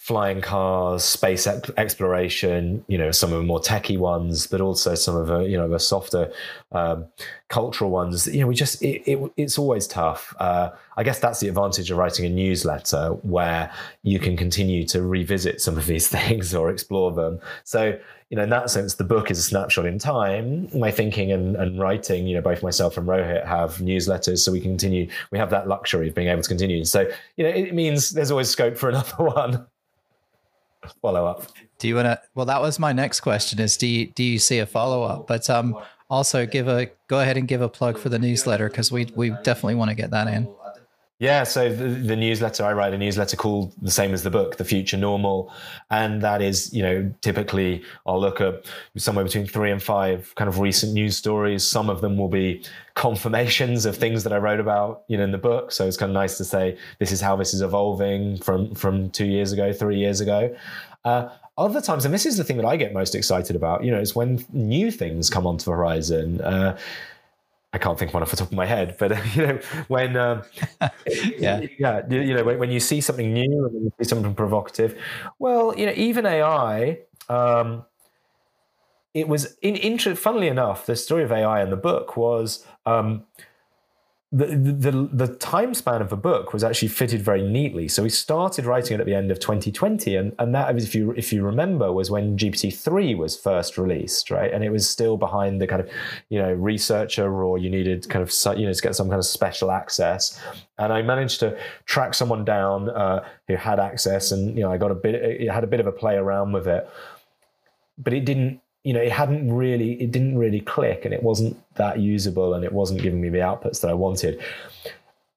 [0.08, 5.18] flying cars, space exploration, you know, some of the more techie ones, but also some
[5.18, 6.32] of the, you know, the softer
[6.72, 7.06] um,
[7.50, 8.26] cultural ones.
[8.26, 10.34] You know, we just, it, it, it's always tough.
[10.40, 13.70] Uh, I guess that's the advantage of writing a newsletter where
[14.04, 17.42] you can continue to revisit some of these things or explore them.
[17.66, 18.00] So,
[18.30, 20.70] you know, in that sense, the book is a snapshot in time.
[20.74, 24.62] My thinking and, and writing, you know, both myself and Rohit have newsletters, so we
[24.62, 25.10] continue.
[25.32, 26.86] We have that luxury of being able to continue.
[26.86, 29.68] So, you know, it means there's always scope for another one.
[31.02, 31.44] Follow up.
[31.80, 32.22] Do you want to?
[32.36, 35.28] Well, that was my next question: is do you do you see a follow up?
[35.28, 35.78] But um,
[36.10, 39.30] also give a go ahead and give a plug for the newsletter because we we
[39.44, 40.48] definitely want to get that in.
[41.20, 44.58] Yeah, so the, the, newsletter I write a newsletter called the same as the book,
[44.58, 45.52] The Future Normal,
[45.90, 48.66] and that is you know typically I'll look at
[48.98, 51.66] somewhere between three and five kind of recent news stories.
[51.66, 52.64] Some of them will be
[52.94, 55.72] confirmations of things that I wrote about you know in the book.
[55.72, 59.10] So it's kind of nice to say this is how this is evolving from from
[59.10, 60.56] two years ago, three years ago.
[61.04, 63.90] Uh, other times, and this is the thing that I get most excited about, you
[63.90, 66.40] know, is when new things come onto the horizon.
[66.42, 66.78] Uh,
[67.74, 70.16] I can't think of one off the top of my head, but you know, when
[70.16, 70.44] um,
[71.38, 74.98] yeah, yeah, you know, when, when, you see something new and you see something provocative,
[75.40, 77.00] well, you know, even AI.
[77.30, 77.86] Um,
[79.14, 83.24] it was in, in funnily enough, the story of AI in the book was um,
[84.30, 87.88] the, the the time span of the book was actually fitted very neatly.
[87.88, 91.12] So we started writing it at the end of 2020, and and that if you
[91.12, 94.52] if you remember was when GPT three was first released, right?
[94.52, 95.90] And it was still behind the kind of
[96.28, 99.26] you know researcher or you needed kind of you know to get some kind of
[99.26, 100.38] special access.
[100.78, 104.78] And I managed to track someone down uh, who had access, and you know I
[104.78, 106.90] got a bit it had a bit of a play around with it,
[107.98, 111.62] but it didn't you know, it hadn't really, it didn't really click and it wasn't
[111.76, 114.42] that usable and it wasn't giving me the outputs that I wanted.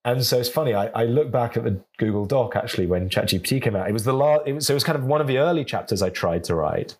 [0.05, 0.73] And so it's funny.
[0.73, 3.89] I, I look back at the Google Doc actually when ChatGPT came out.
[3.89, 4.43] It was the last.
[4.47, 6.55] It was, so it was kind of one of the early chapters I tried to
[6.55, 6.97] write.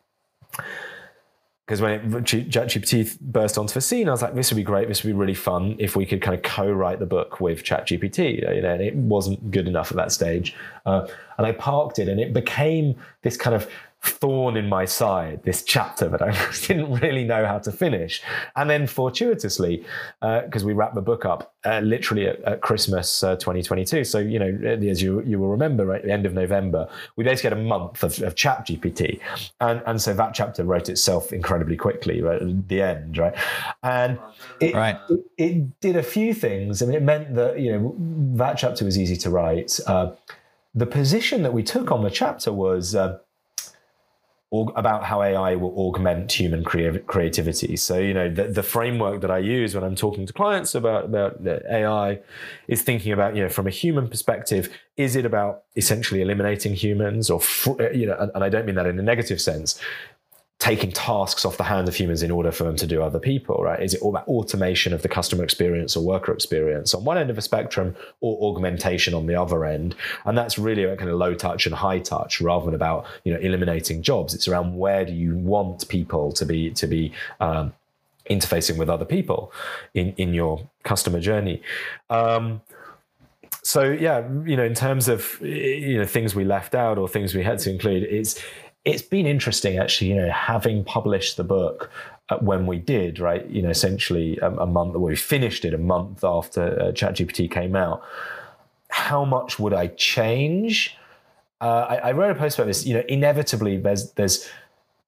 [1.65, 4.89] Because when ChatGPT burst onto the scene, I was like, "This would be great.
[4.89, 8.41] This would be really fun if we could kind of co-write the book with ChatGPT."
[8.41, 11.07] You know, and it wasn't good enough at that stage, uh,
[11.39, 13.71] and I parked it, and it became this kind of
[14.03, 16.31] thorn in my side, this chapter that I
[16.67, 18.23] didn't really know how to finish.
[18.57, 19.85] And then fortuitously,
[20.21, 24.05] because uh, we wrapped the book up uh, literally at, at Christmas uh, 2022.
[24.05, 24.49] So, you know,
[24.89, 27.63] as you, you will remember, right at the end of November, we basically had a
[27.63, 29.21] month of, of ChatGPT.
[29.61, 33.35] And, and so that chapter wrote itself incredibly quickly right at the end, right?
[33.83, 34.19] And
[34.61, 34.99] it, right.
[35.11, 36.83] it, it did a few things.
[36.83, 37.95] I mean, it meant that, you know,
[38.37, 39.79] that chapter was easy to write.
[39.87, 40.13] Uh,
[40.75, 42.95] the position that we took on the chapter was
[44.53, 47.77] uh, about how AI will augment human creativity.
[47.77, 51.05] So, you know, the, the, framework that I use when I'm talking to clients about,
[51.05, 52.19] about AI
[52.67, 57.31] is thinking about, you know, from a human perspective, is it about essentially eliminating humans
[57.31, 57.41] or,
[57.93, 59.81] you know, and, and I don't mean that in a negative sense,
[60.61, 63.57] taking tasks off the hands of humans in order for them to do other people,
[63.65, 63.83] right?
[63.83, 67.31] Is it all about automation of the customer experience or worker experience on one end
[67.31, 69.97] of a spectrum or augmentation on the other end?
[70.27, 73.33] And that's really a kind of low touch and high touch rather than about, you
[73.33, 74.35] know, eliminating jobs.
[74.35, 77.73] It's around where do you want people to be, to be, um,
[78.29, 79.51] interfacing with other people
[79.95, 81.63] in, in your customer journey.
[82.11, 82.61] Um,
[83.63, 87.35] so yeah, you know, in terms of you know things we left out or things
[87.35, 88.43] we had to include, it's
[88.85, 91.91] it's been interesting actually, you know, having published the book
[92.31, 93.47] uh, when we did, right?
[93.49, 97.77] You know, essentially a, a month, we finished it a month after uh, ChatGPT came
[97.77, 98.03] out.
[98.89, 100.97] How much would I change?
[101.61, 102.87] Uh, I, I, wrote a post about this.
[102.87, 104.49] You know, inevitably, there's there's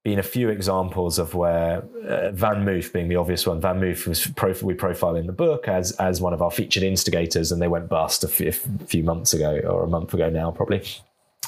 [0.04, 3.60] been a few examples of where uh, VanMoof being the obvious one.
[3.60, 7.50] VanMoof was prof- we profile in the book as as one of our featured instigators,
[7.50, 10.50] and they went bust a, f- a few months ago or a month ago now,
[10.50, 10.84] probably.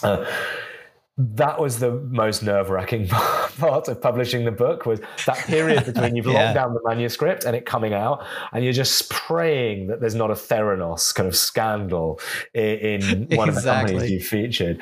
[0.02, 0.24] Uh,
[1.16, 6.26] that was the most nerve-wracking part of publishing the book was that period between you've
[6.26, 6.46] yeah.
[6.46, 10.30] locked down the manuscript and it coming out and you're just praying that there's not
[10.30, 12.20] a theranos kind of scandal
[12.52, 13.48] in, in one exactly.
[13.48, 14.80] of the companies you featured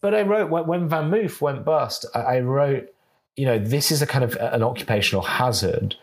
[0.00, 2.88] but i wrote when VanMoof went bust i wrote
[3.36, 5.94] you know this is a kind of an occupational hazard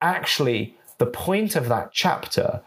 [0.00, 2.62] actually the point of that chapter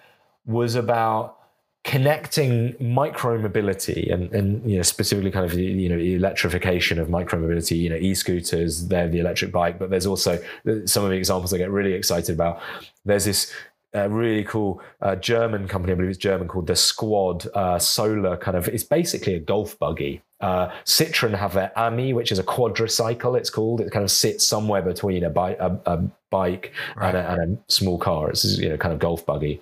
[0.46, 1.38] was about
[1.84, 7.90] connecting micromobility and, and you know specifically kind of you know electrification of micromobility you
[7.90, 10.40] know e-scooters they're the electric bike but there's also
[10.86, 12.62] some of the examples i get really excited about
[13.04, 13.52] there's this
[13.94, 18.38] uh, really cool uh, German company, I believe it's German, called the Squad uh, Solar.
[18.38, 20.22] Kind of, it's basically a golf buggy.
[20.40, 23.38] Uh, Citroen have their Ami, which is a quadricycle.
[23.38, 23.82] It's called.
[23.82, 25.98] It kind of sits somewhere between a, bi- a, a
[26.30, 27.14] bike right.
[27.14, 28.30] and, a, and, a, small car.
[28.30, 29.62] It's you know kind of golf buggy.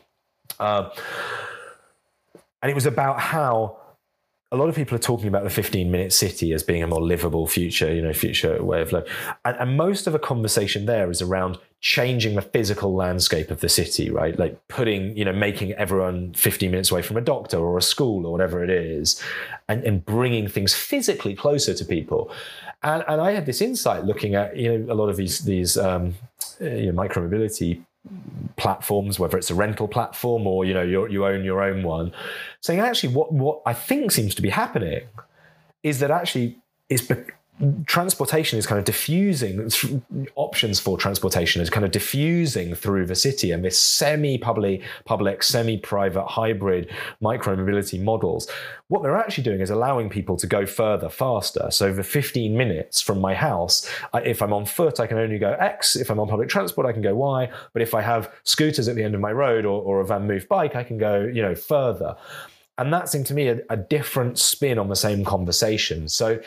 [0.59, 0.89] Uh,
[2.61, 3.77] and it was about how
[4.51, 7.01] a lot of people are talking about the 15 minute city as being a more
[7.01, 9.05] livable future, you know, future way of life.
[9.45, 13.69] And, and, most of the conversation there is around changing the physical landscape of the
[13.69, 14.37] city, right?
[14.39, 18.25] Like putting, you know, making everyone 15 minutes away from a doctor or a school
[18.25, 19.21] or whatever it is,
[19.67, 22.31] and, and bringing things physically closer to people.
[22.81, 25.77] And, and I had this insight looking at, you know, a lot of these, these
[25.77, 26.15] um,
[26.59, 27.83] you know, micromobility
[28.55, 32.11] platforms, whether it's a rental platform or you know you own your own one,
[32.61, 35.01] saying actually what what I think seems to be happening
[35.83, 36.57] is that actually
[36.89, 37.15] is be-
[37.85, 39.69] transportation is kind of diffusing
[40.35, 46.25] options for transportation is kind of diffusing through the city and this semi-public public semi-private
[46.25, 46.89] hybrid
[47.19, 48.49] micro-mobility models
[48.87, 51.69] what they're actually doing is allowing people to go further faster.
[51.69, 55.51] So the 15 minutes from my house if i'm on foot i can only go
[55.59, 58.87] x if i'm on public transport i can go y but if i have scooters
[58.87, 61.41] at the end of my road or, or a VanMoof bike i can go you
[61.41, 62.15] know further.
[62.77, 66.07] And that seemed to me a, a different spin on the same conversation.
[66.07, 66.39] So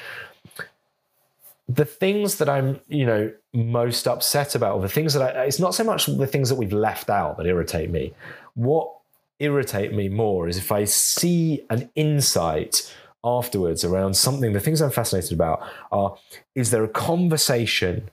[1.75, 5.59] the things that I'm, you know, most upset about, or the things that I, it's
[5.59, 8.15] not so much the things that we've left out that irritate me.
[8.55, 8.93] What
[9.39, 12.95] irritate me more is if I see an insight
[13.25, 16.17] afterwards around something, the things I'm fascinated about are
[16.55, 18.11] is there a conversation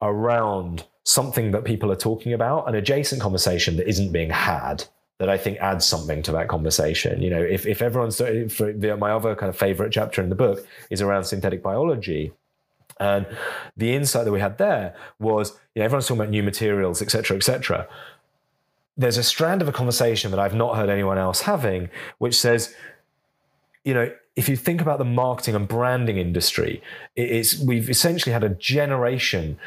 [0.00, 4.84] around something that people are talking about, an adjacent conversation that isn't being had?
[5.20, 7.22] That I think adds something to that conversation.
[7.22, 8.18] You know, if, if everyone's
[8.52, 12.32] for my other kind of favorite chapter in the book is around synthetic biology,
[13.00, 13.26] and
[13.76, 17.10] the insight that we had there was, you know, everyone's talking about new materials, et
[17.10, 17.88] cetera, et cetera.
[18.96, 22.74] There's a strand of a conversation that I've not heard anyone else having, which says,
[23.84, 26.82] you know, if you think about the marketing and branding industry,
[27.16, 29.58] it's we've essentially had a generation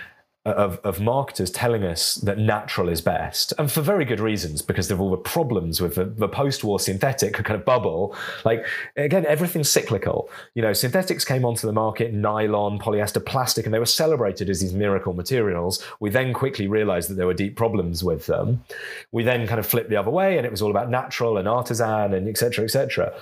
[0.52, 4.90] of, of marketers telling us that natural is best, and for very good reasons, because
[4.92, 8.16] of all the problems with the, the post-war synthetic kind of bubble.
[8.46, 10.30] Like again, everything's cyclical.
[10.54, 14.62] You know, synthetics came onto the market, nylon, polyester, plastic, and they were celebrated as
[14.62, 15.84] these miracle materials.
[16.00, 18.64] We then quickly realized that there were deep problems with them.
[19.12, 21.48] We then kind of flipped the other way, and it was all about natural and
[21.48, 22.66] artisan and etc.
[22.66, 23.14] etc.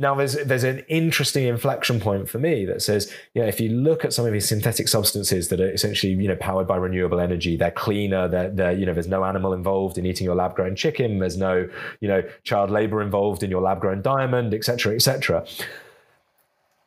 [0.00, 3.68] Now, there's there's an interesting inflection point for me that says, you know, if you
[3.68, 7.20] look at some of these synthetic substances that are essentially, you know, powered by renewable
[7.20, 10.56] energy, they're cleaner, they're, they're you know, there's no animal involved in eating your lab
[10.56, 11.68] grown chicken, there's no,
[12.00, 15.46] you know, child labor involved in your lab grown diamond, et cetera, et cetera.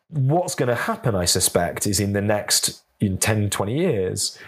[0.09, 4.39] What's going to happen, I suspect, is in the next in 10, 20 years,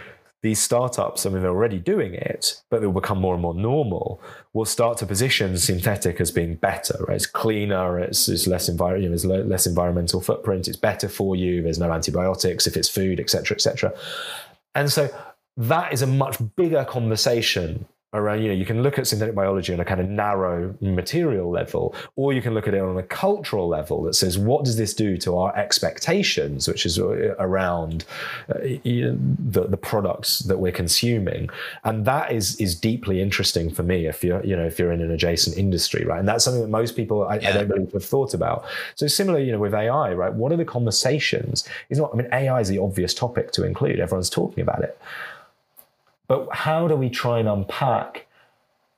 [0.41, 4.21] these startups, mean, they're already doing it, but they'll become more and more normal,
[4.53, 7.03] will start to position synthetic as being better.
[7.07, 7.15] Right?
[7.15, 11.63] It's cleaner, it's, it's less, envir- you know, less environmental footprint, it's better for you,
[11.63, 13.93] there's no antibiotics if it's food, etc., etc.
[14.75, 15.09] And so
[15.57, 19.74] that is a much bigger conversation around you know you can look at synthetic biology
[19.74, 23.03] on a kind of narrow material level or you can look at it on a
[23.03, 28.05] cultural level that says what does this do to our expectations which is uh, around
[28.49, 31.49] uh, the, the products that we're consuming.
[31.84, 35.01] And that is is deeply interesting for me if you're you know if you're in
[35.01, 36.20] an adjacent industry right?
[36.20, 37.49] And that's something that most people I, yeah.
[37.49, 38.66] I don't believe have thought about.
[38.95, 41.68] So similar you know with AI right what are the conversations?
[41.89, 43.99] Is not I mean AI is the obvious topic to include.
[43.99, 44.99] Everyone's talking about it
[46.28, 48.26] but how do we try and unpack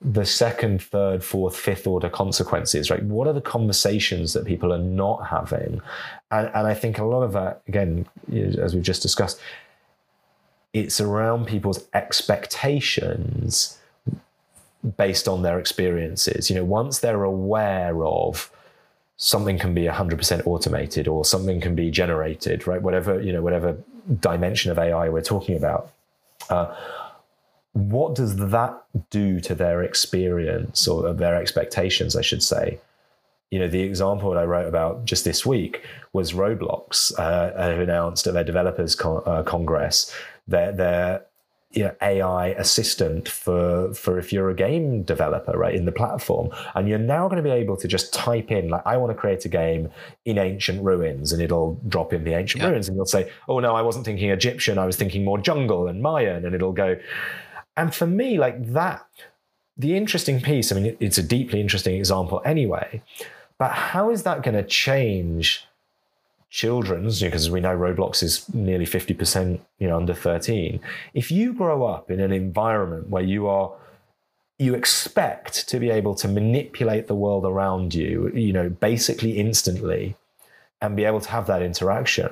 [0.01, 3.03] the second, third, fourth, fifth order consequences, right?
[3.03, 5.82] What are the conversations that people are not having?
[6.30, 9.39] And, and I think a lot of that, again, as we've just discussed,
[10.73, 13.80] it's around people's expectations
[14.97, 16.49] based on their experiences.
[16.49, 18.51] You know, once they're aware of
[19.17, 22.82] something can be 100% automated or something can be generated, right?
[22.82, 23.78] Whatever, you know, whatever
[24.19, 25.91] dimension of AI we're talking about.
[26.49, 26.73] Uh,
[27.78, 32.80] what does that do to their experience or their expectations, I should say?
[33.51, 38.28] You know, the example that I wrote about just this week was Roblox uh, announced
[38.28, 40.13] at their developers con- uh, congress
[40.47, 41.25] their their
[41.71, 46.49] you know, AI assistant for for if you're a game developer, right, in the platform,
[46.75, 49.15] and you're now going to be able to just type in like I want to
[49.15, 49.89] create a game
[50.23, 52.69] in ancient ruins, and it'll drop in the ancient yeah.
[52.69, 55.88] ruins, and you'll say, oh no, I wasn't thinking Egyptian, I was thinking more jungle
[55.88, 56.97] and Mayan, and it'll go
[57.78, 59.07] and for me, like that,
[59.78, 63.01] the interesting piece, I mean, it's a deeply interesting example anyway,
[63.57, 65.65] but how is that going to change
[66.49, 70.80] children's, because we know Roblox is nearly 50%, you know, under 13.
[71.13, 73.73] If you grow up in an environment where you are
[74.59, 80.15] you expect to be able to manipulate the world around you, you know, basically instantly,
[80.82, 82.30] and be able to have that interaction.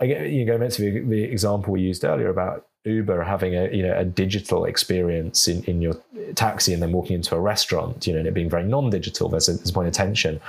[0.00, 3.68] Again, you go back to the, the example we used earlier about Uber having a
[3.70, 5.94] you know a digital experience in, in your
[6.34, 9.48] taxi and then walking into a restaurant, you know, and it being very non-digital, there's
[9.48, 10.40] a, there's point of tension.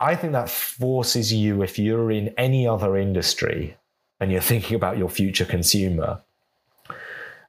[0.00, 3.76] I think that forces you, if you're in any other industry
[4.20, 6.20] and you're thinking about your future consumer,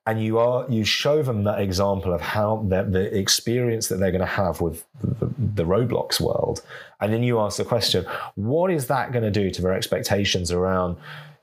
[0.05, 4.11] and you are you show them that example of how the, the experience that they're
[4.11, 6.61] going to have with the, the Roblox world,
[7.01, 8.05] and then you ask the question,
[8.36, 10.95] what is that going to do to their expectations around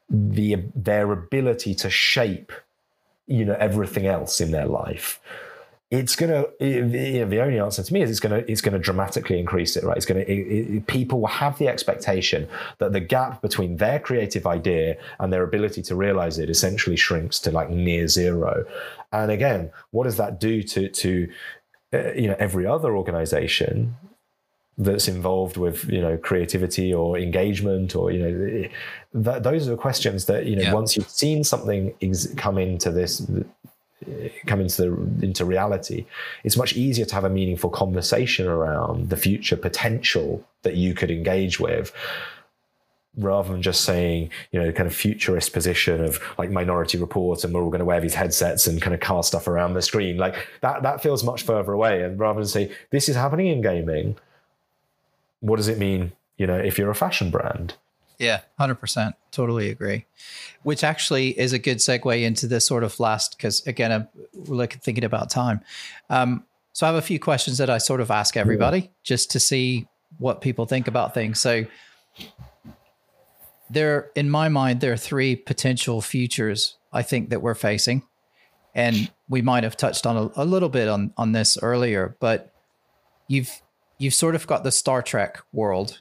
[0.08, 2.52] the their ability to shape
[3.26, 5.20] you know everything else in their life.
[5.90, 9.76] It's gonna it, the only answer to me is it's gonna it's gonna dramatically increase
[9.76, 9.96] it right?
[9.96, 12.48] It's gonna it, it, people will have the expectation
[12.78, 17.38] that the gap between their creative idea and their ability to realize it essentially shrinks
[17.40, 18.64] to like near zero.
[19.12, 21.28] And again what does that do to to
[21.92, 23.94] uh, you know every other organization
[24.78, 28.68] that's involved with you know creativity or engagement or you know
[29.12, 30.72] that, those are the questions that you know yeah.
[30.72, 33.26] once you've seen something ex- come into this
[34.46, 36.06] come into the, into reality,
[36.44, 41.10] it's much easier to have a meaningful conversation around the future potential that you could
[41.10, 41.92] engage with
[43.18, 47.52] rather than just saying, you know, kind of futurist position of like Minority Report and
[47.52, 50.16] we're all going to wear these headsets and kind of cast stuff around the screen.
[50.16, 52.02] Like that, that feels much further away.
[52.02, 54.16] And rather than say, this is happening in gaming,
[55.42, 57.74] what does it mean, you know, if you're a fashion brand?
[58.18, 59.12] Yeah, 100%.
[59.32, 60.06] Totally agree.
[60.62, 64.08] Which actually is a good segue into this sort of last, because again, I'm
[64.46, 65.60] like thinking about time.
[66.08, 68.86] Um, so I have a few questions that I sort of ask everybody yeah.
[69.02, 69.88] just to see
[70.18, 71.40] what people think about things.
[71.40, 71.66] So
[73.68, 78.04] there, in my mind, there are three potential futures I think that we're facing.
[78.74, 82.52] And we might have touched on a, a little bit on, on this earlier, but
[83.26, 83.60] you've
[84.02, 86.00] you've sort of got the Star Trek world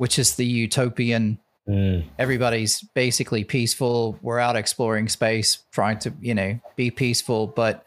[0.00, 1.38] which is the utopian.
[1.68, 2.06] Mm.
[2.18, 4.18] Everybody's basically peaceful.
[4.22, 7.84] We're out exploring space, trying to, you know, be peaceful, but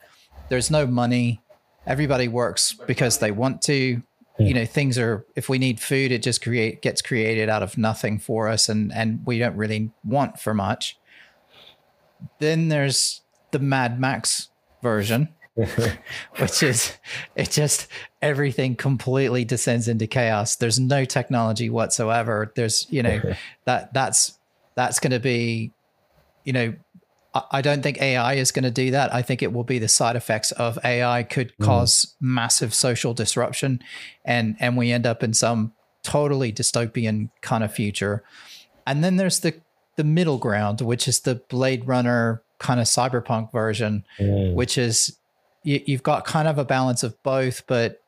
[0.48, 1.42] there's no money.
[1.88, 4.04] Everybody works because they want to.
[4.40, 4.48] Mm.
[4.48, 7.80] You know, things are if we need food, it just create gets created out of
[7.80, 11.00] nothing for us and and we don't really want for much.
[12.38, 14.50] Then there's the Mad Max
[14.84, 15.30] version,
[16.40, 16.98] which is
[17.36, 17.88] it just
[18.22, 20.56] everything completely descends into chaos.
[20.56, 22.52] There's no technology whatsoever.
[22.56, 23.22] There's you know
[23.66, 24.40] that that's
[24.76, 25.72] that's going to be
[26.44, 26.74] you know
[27.52, 29.14] I don't think AI is going to do that.
[29.14, 31.66] I think it will be the side effects of AI could mm.
[31.66, 32.28] cause mm.
[32.28, 33.80] massive social disruption,
[34.24, 35.74] and and we end up in some
[36.04, 38.24] totally dystopian kind of future.
[38.86, 39.56] And then there's the
[39.96, 44.54] the middle ground, which is the Blade Runner kind of cyberpunk version, mm.
[44.54, 45.18] which is
[45.64, 48.02] you, you've got kind of a balance of both, but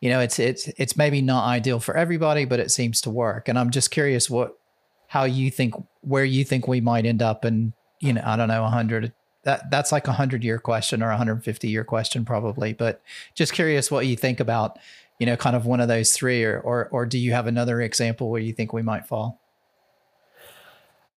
[0.00, 3.48] you know, it's it's it's maybe not ideal for everybody, but it seems to work.
[3.48, 4.58] And I'm just curious what
[5.06, 8.48] how you think where you think we might end up in, you know, I don't
[8.48, 9.12] know, 100
[9.44, 13.00] that that's like a 100 year question or a 150 year question probably, but
[13.34, 14.78] just curious what you think about,
[15.20, 17.80] you know, kind of one of those three or or or do you have another
[17.80, 19.40] example where you think we might fall?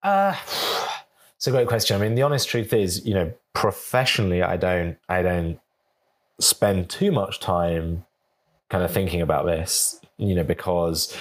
[0.03, 0.35] Uh
[1.37, 1.95] it's a great question.
[1.95, 5.59] I mean, the honest truth is, you know, professionally I don't I don't
[6.39, 8.05] spend too much time
[8.69, 11.15] kind of thinking about this, you know, because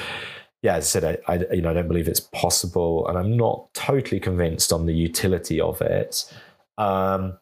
[0.63, 3.37] yeah, as I said, I, I, you know I don't believe it's possible, and I'm
[3.37, 6.25] not totally convinced on the utility of it,
[6.79, 7.37] um,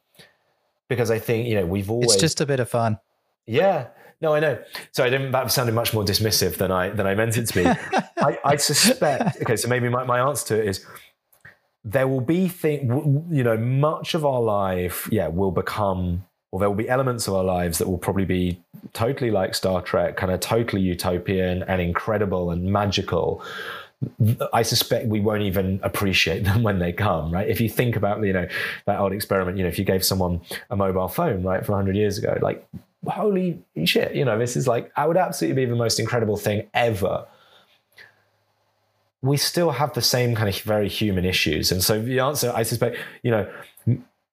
[0.88, 2.98] because I think you know we've always it's just a bit of fun.
[3.46, 3.86] Yeah,
[4.20, 4.58] no, I know.
[4.90, 5.30] So I didn't.
[5.30, 7.66] That sounded much more dismissive than I than I meant it to be.
[8.18, 9.42] I, I, suspect.
[9.42, 10.84] Okay, so maybe my, my answer to it is
[11.84, 13.26] there will be thing.
[13.30, 17.34] You know, much of our life, yeah, will become or there will be elements of
[17.34, 18.60] our lives that will probably be
[18.92, 23.42] totally like Star Trek, kind of totally utopian and incredible and magical.
[24.52, 27.48] I suspect we won't even appreciate them when they come, right?
[27.48, 28.46] If you think about, you know,
[28.84, 31.96] that old experiment, you know, if you gave someone a mobile phone, right, from 100
[31.96, 32.66] years ago, like,
[33.06, 36.68] holy shit, you know, this is like, I would absolutely be the most incredible thing
[36.74, 37.26] ever.
[39.22, 41.72] We still have the same kind of very human issues.
[41.72, 43.50] And so the answer, I suspect, you know,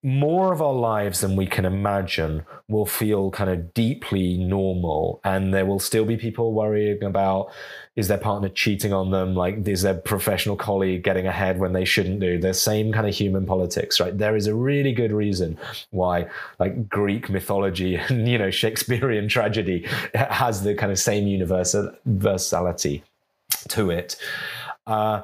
[0.02, 5.20] more of our lives than we can imagine will feel kind of deeply normal.
[5.26, 7.52] And there will still be people worrying about
[7.98, 9.36] is their partner cheating on them?
[9.36, 12.40] Like is their professional colleague getting ahead when they shouldn't do?
[12.40, 14.18] The same kind of human politics right?
[14.18, 15.58] There is a really good reason
[15.90, 16.28] why
[16.60, 23.04] like greek mythology and you know shakespearean tragedy has the kind of same universality
[23.68, 24.16] to it.
[24.88, 25.24] Uh,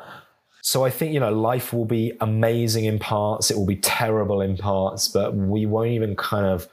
[0.66, 4.42] so I think, you know, life will be amazing in parts, it will be terrible
[4.42, 6.68] in parts, but we won't even kind of,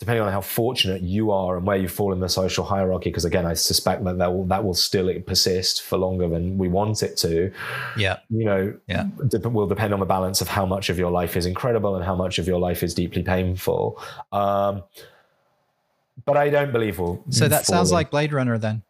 [0.00, 3.24] depending on how fortunate you are and where you fall in the social hierarchy, because
[3.24, 7.04] again, I suspect that that will, that will still persist for longer than we want
[7.04, 7.52] it to.
[7.96, 8.18] Yeah.
[8.30, 9.06] You know, yeah.
[9.44, 12.16] Will depend on the balance of how much of your life is incredible and how
[12.16, 14.02] much of your life is deeply painful.
[14.32, 14.82] Um,
[16.24, 17.22] but I don't believe we'll.
[17.30, 18.82] So that sounds like Blade Runner then.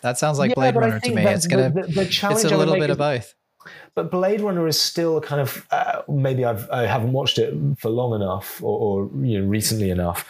[0.00, 1.22] That sounds like yeah, Blade Runner to me.
[1.22, 1.68] It's gonna.
[1.68, 3.34] The, the, the it's a little bit of both.
[3.94, 7.90] But Blade Runner is still kind of uh, maybe I've I haven't watched it for
[7.90, 10.26] long enough or, or you know recently enough.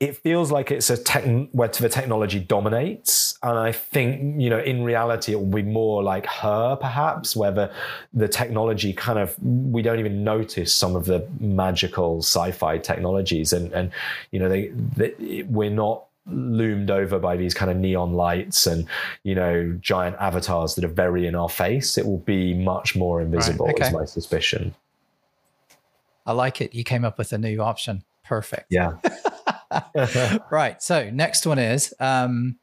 [0.00, 4.60] it feels like it's a tech where the technology dominates and i think you know
[4.60, 7.70] in reality it will be more like her perhaps where the,
[8.14, 13.72] the technology kind of we don't even notice some of the magical sci-fi technologies and
[13.72, 13.90] and
[14.30, 18.86] you know they, they we're not loomed over by these kind of neon lights and
[19.22, 23.20] you know giant avatars that are very in our face it will be much more
[23.20, 23.86] invisible right, okay.
[23.86, 24.74] is my suspicion
[26.26, 28.92] i like it you came up with a new option perfect yeah
[30.50, 30.82] right.
[30.82, 32.56] So next one is, um,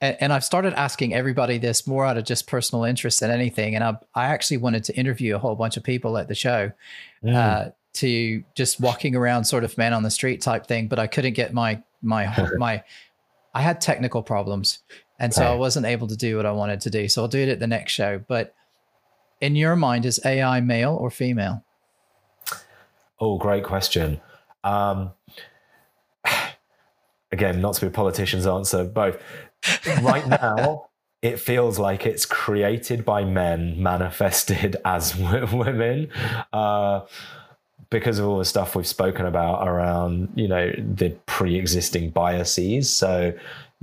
[0.00, 3.74] and, and, I've started asking everybody this more out of just personal interest than anything.
[3.74, 6.70] And I, I actually wanted to interview a whole bunch of people at the show
[7.24, 7.34] mm.
[7.34, 10.88] uh, to just walking around, sort of man on the street type thing.
[10.88, 12.82] But I couldn't get my my my.
[13.56, 14.80] I had technical problems,
[15.18, 17.08] and so I wasn't able to do what I wanted to do.
[17.08, 18.22] So I'll do it at the next show.
[18.28, 18.54] But
[19.40, 21.64] in your mind, is AI male or female?
[23.18, 24.20] Oh, great question.
[24.62, 25.12] Um,
[27.32, 29.16] again, not to be a politician's answer, both.
[30.02, 30.90] Right now,
[31.22, 36.10] it feels like it's created by men, manifested as women.
[36.52, 37.06] Uh,
[37.90, 42.92] because of all the stuff we've spoken about around, you know, the pre-existing biases.
[42.92, 43.32] So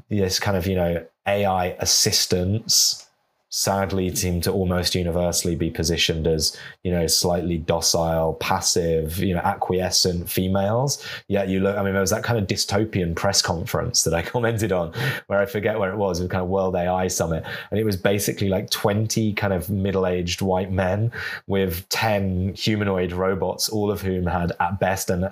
[0.10, 3.08] this kind of, you know, AI assistance
[3.56, 9.41] sadly seem to almost universally be positioned as you know slightly docile passive you know
[9.41, 11.06] acquiescent females.
[11.28, 14.22] Yet you look i mean there was that kind of dystopian press conference that i
[14.34, 14.91] commented on
[15.28, 17.43] where i forget where it was it was kind of world ai summit.
[17.70, 21.12] And it was basically like 20 kind of middle-aged white men
[21.45, 25.30] with 10 humanoid robots all of whom had at best an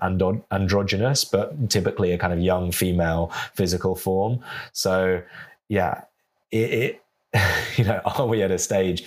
[0.52, 4.44] androgynous but typically a kind of young female physical form.
[4.74, 5.24] So
[5.70, 6.04] yeah
[6.52, 7.01] it, it
[7.78, 9.04] you know, are we at a stage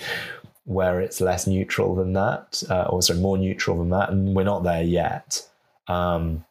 [0.65, 4.09] where it's less neutral than that, uh, or sorry, more neutral than that?
[4.09, 5.47] And we're not there yet.
[5.87, 6.43] Um,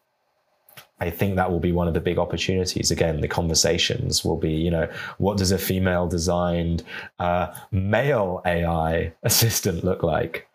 [1.00, 2.90] I think that will be one of the big opportunities.
[2.90, 6.84] Again, the conversations will be, you know, what does a female designed
[7.18, 10.48] uh, male AI assistant look like?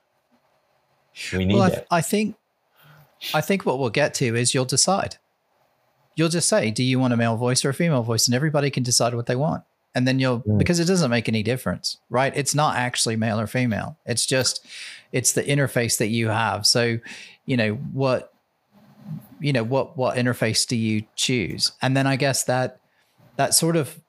[1.33, 1.87] We need well, I, it.
[1.91, 2.35] I think,
[3.33, 5.17] I think what we'll get to is you'll decide.
[6.15, 8.25] You'll just say, do you want a male voice or a female voice?
[8.25, 9.63] And everybody can decide what they want
[9.95, 10.57] and then you'll mm.
[10.57, 12.33] because it doesn't make any difference right?
[12.35, 13.97] It's not actually male or female.
[14.05, 14.65] It's just
[15.11, 16.65] it's the interface that you have.
[16.65, 16.99] So
[17.45, 18.33] you know what
[19.39, 21.71] you know what what interface do you choose?
[21.81, 22.79] And then i guess that
[23.37, 23.99] that sort of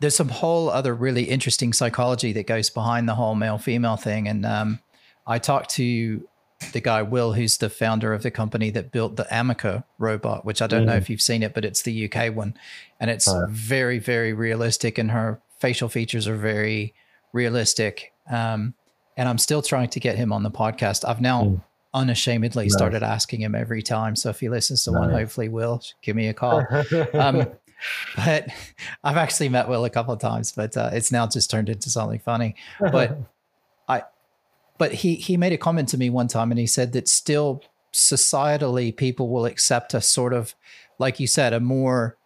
[0.00, 4.28] there's some whole other really interesting psychology that goes behind the whole male female thing.
[4.28, 4.80] And um,
[5.26, 6.27] i talked to
[6.72, 10.60] the guy Will, who's the founder of the company that built the Ameca robot, which
[10.60, 10.86] I don't mm.
[10.86, 12.54] know if you've seen it, but it's the UK one,
[13.00, 16.94] and it's very very realistic, and her facial features are very
[17.32, 18.12] realistic.
[18.30, 18.74] Um,
[19.16, 21.06] and I'm still trying to get him on the podcast.
[21.06, 21.62] I've now mm.
[21.92, 22.72] unashamedly nice.
[22.72, 24.14] started asking him every time.
[24.14, 25.00] So if he listens to nice.
[25.00, 26.64] one, hopefully Will give me a call.
[27.14, 27.48] um,
[28.16, 28.48] but
[29.04, 31.90] I've actually met Will a couple of times, but uh, it's now just turned into
[31.90, 32.54] something funny.
[32.80, 33.18] But
[34.78, 37.62] but he he made a comment to me one time and he said that still
[37.92, 40.54] societally people will accept a sort of
[40.98, 42.16] like you said a more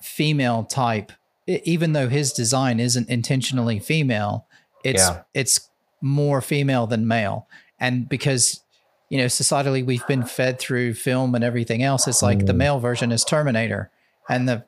[0.00, 1.12] female type
[1.46, 4.46] even though his design isn't intentionally female
[4.82, 5.22] it's yeah.
[5.34, 5.70] it's
[6.00, 7.48] more female than male
[7.80, 8.62] and because
[9.08, 12.46] you know societally we've been fed through film and everything else it's like mm.
[12.46, 13.90] the male version is terminator
[14.28, 14.64] and the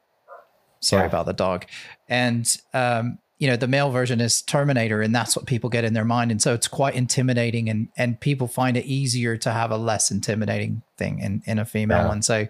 [0.80, 1.08] sorry yeah.
[1.08, 1.64] about the dog
[2.08, 5.94] and um you know the male version is terminator and that's what people get in
[5.94, 6.30] their mind.
[6.30, 10.10] And so it's quite intimidating and and people find it easier to have a less
[10.10, 12.08] intimidating thing in in a female yeah.
[12.08, 12.22] one.
[12.22, 12.48] So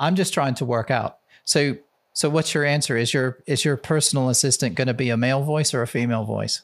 [0.00, 1.18] i'm just trying to work out.
[1.44, 1.76] So
[2.12, 2.96] so what's your answer?
[2.96, 6.24] Is your is your personal assistant going to be a male voice or a female
[6.24, 6.62] voice?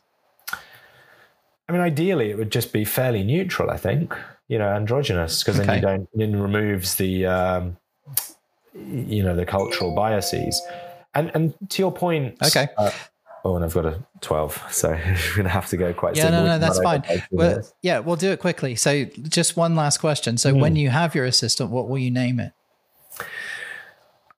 [0.53, 4.13] I mean ideally it would just be fairly neutral i think
[4.49, 5.67] you know androgynous because okay.
[5.67, 7.77] then you don't then removes the um
[8.75, 10.61] you know the cultural biases.
[11.15, 12.69] And and to your point okay.
[12.79, 12.91] uh,
[13.45, 16.29] Oh, and I've got a 12, so we're going to have to go quite Yeah,
[16.31, 17.03] no, no, that's fine.
[17.31, 18.75] Well, yeah, we'll do it quickly.
[18.75, 20.37] So, just one last question.
[20.37, 20.61] So, mm.
[20.61, 22.53] when you have your assistant, what will you name it?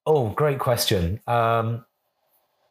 [0.07, 1.21] Oh, great question.
[1.27, 1.85] Um,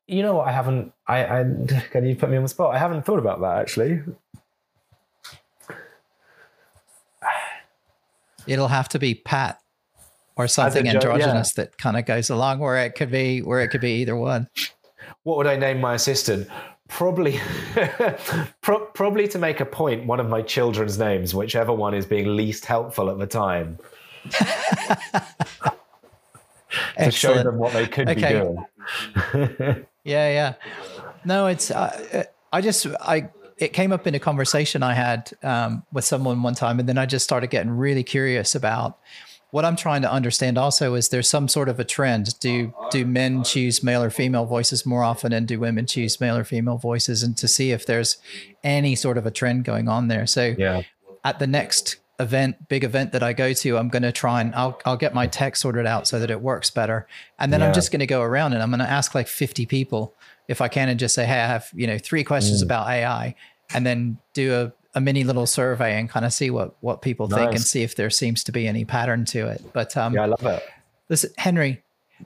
[0.07, 0.47] you know what?
[0.47, 0.93] I haven't.
[1.07, 1.43] I, I
[1.91, 2.75] can you put me on the spot?
[2.75, 4.01] I haven't thought about that actually.
[8.47, 9.61] It'll have to be Pat
[10.35, 11.65] or something androgynous yeah.
[11.65, 14.47] that kind of goes along where it could be where it could be either one
[15.23, 16.47] what would I name my assistant?
[16.87, 17.39] Probably,
[18.61, 22.35] pro- probably to make a point, one of my children's names, whichever one is being
[22.35, 23.77] least helpful at the time.
[26.97, 28.21] to show them what they could okay.
[28.21, 29.85] be doing.
[30.03, 30.53] yeah, yeah.
[31.23, 35.83] No, it's uh, I just I it came up in a conversation I had um,
[35.91, 38.99] with someone one time, and then I just started getting really curious about
[39.51, 42.39] what I'm trying to understand also is there's some sort of a trend.
[42.39, 46.35] Do do men choose male or female voices more often, and do women choose male
[46.37, 47.21] or female voices?
[47.23, 48.17] And to see if there's
[48.63, 50.25] any sort of a trend going on there.
[50.27, 50.81] So Yeah.
[51.23, 54.53] at the next event, big event that I go to, I'm going to try and
[54.55, 57.07] I'll I'll get my tech sorted out so that it works better,
[57.39, 59.65] and then I'm just going to go around and I'm going to ask like 50
[59.65, 60.15] people
[60.47, 62.65] if I can, and just say, hey, I have you know three questions Mm.
[62.67, 63.35] about AI,
[63.73, 67.27] and then do a a mini little survey and kind of see what what people
[67.27, 69.63] think and see if there seems to be any pattern to it.
[69.73, 70.63] But um, Yeah, I love it.
[71.09, 71.81] Listen, Henry,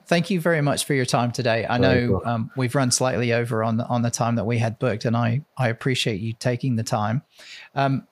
[0.06, 1.66] thank you very much for your time today.
[1.66, 4.58] I Very know um, we've run slightly over on the, on the time that we
[4.58, 7.22] had booked, and I I appreciate you taking the time.
[7.74, 8.06] Um,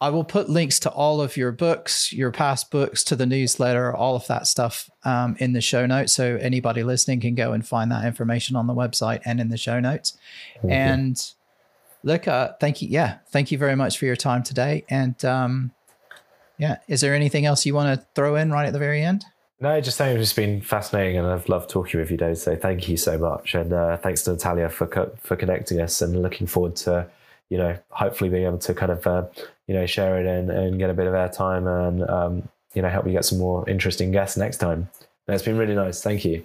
[0.00, 3.94] I will put links to all of your books, your past books, to the newsletter,
[3.94, 7.66] all of that stuff um, in the show notes, so anybody listening can go and
[7.66, 10.18] find that information on the website and in the show notes.
[10.68, 11.32] And
[12.04, 12.88] look, uh, thank you.
[12.88, 14.84] Yeah, thank you very much for your time today.
[14.88, 15.72] And um,
[16.58, 19.24] yeah, is there anything else you want to throw in right at the very end?
[19.60, 22.38] No, just saying it's been fascinating, and I've loved talking with you, Dave.
[22.38, 26.02] So thank you so much, and uh, thanks to Natalia for co- for connecting us,
[26.02, 27.08] and looking forward to
[27.48, 29.24] you know hopefully being able to kind of uh,
[29.66, 32.88] you know share it and, and get a bit of airtime, and um, you know
[32.88, 34.88] help you get some more interesting guests next time.
[35.28, 36.02] No, it's been really nice.
[36.02, 36.44] Thank you.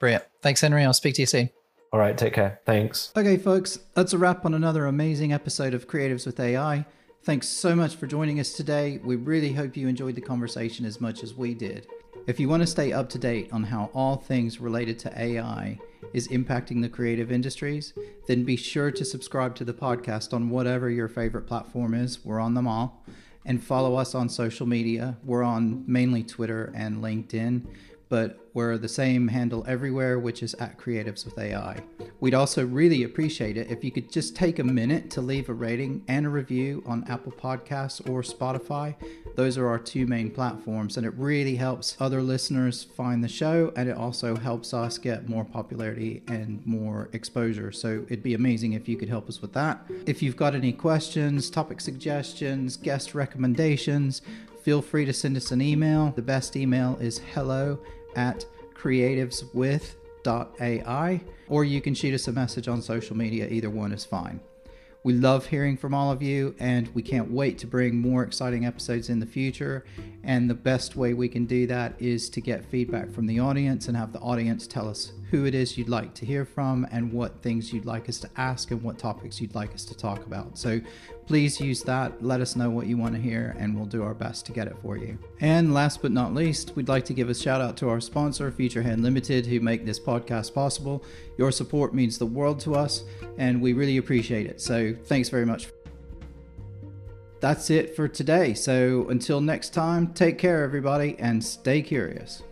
[0.00, 0.24] Brilliant.
[0.42, 0.84] Thanks, Henry.
[0.84, 1.50] I'll speak to you soon.
[1.96, 2.60] All right, take care.
[2.66, 3.10] Thanks.
[3.16, 6.84] Okay, folks, that's a wrap on another amazing episode of Creatives with AI.
[7.22, 9.00] Thanks so much for joining us today.
[9.02, 11.86] We really hope you enjoyed the conversation as much as we did.
[12.26, 15.78] If you want to stay up to date on how all things related to AI
[16.12, 17.94] is impacting the creative industries,
[18.28, 22.22] then be sure to subscribe to the podcast on whatever your favorite platform is.
[22.26, 23.02] We're on them all.
[23.46, 25.16] And follow us on social media.
[25.24, 27.64] We're on mainly Twitter and LinkedIn
[28.08, 31.82] but we're the same handle everywhere, which is at Creatives with AI.
[32.20, 35.54] We'd also really appreciate it if you could just take a minute to leave a
[35.54, 38.94] rating and a review on Apple Podcasts or Spotify.
[39.34, 43.72] Those are our two main platforms, and it really helps other listeners find the show,
[43.76, 47.72] and it also helps us get more popularity and more exposure.
[47.72, 49.84] So it'd be amazing if you could help us with that.
[50.06, 54.22] If you've got any questions, topic suggestions, guest recommendations,
[54.62, 56.12] feel free to send us an email.
[56.16, 57.78] The best email is hello
[58.16, 58.44] at
[58.74, 63.48] creativeswith.ai, or you can shoot us a message on social media.
[63.48, 64.40] Either one is fine.
[65.06, 68.66] We love hearing from all of you, and we can't wait to bring more exciting
[68.66, 69.84] episodes in the future.
[70.24, 73.86] And the best way we can do that is to get feedback from the audience
[73.86, 77.12] and have the audience tell us who it is you'd like to hear from and
[77.12, 80.26] what things you'd like us to ask and what topics you'd like us to talk
[80.26, 80.58] about.
[80.58, 80.80] So
[81.26, 82.22] please use that.
[82.22, 84.66] Let us know what you want to hear, and we'll do our best to get
[84.68, 85.18] it for you.
[85.40, 88.50] And last but not least, we'd like to give a shout out to our sponsor,
[88.50, 91.04] Futurehead Limited, who make this podcast possible.
[91.36, 93.04] Your support means the world to us,
[93.38, 94.60] and we really appreciate it.
[94.60, 95.68] So thanks very much.
[97.40, 98.54] That's it for today.
[98.54, 102.42] So until next time, take care, everybody, and stay curious.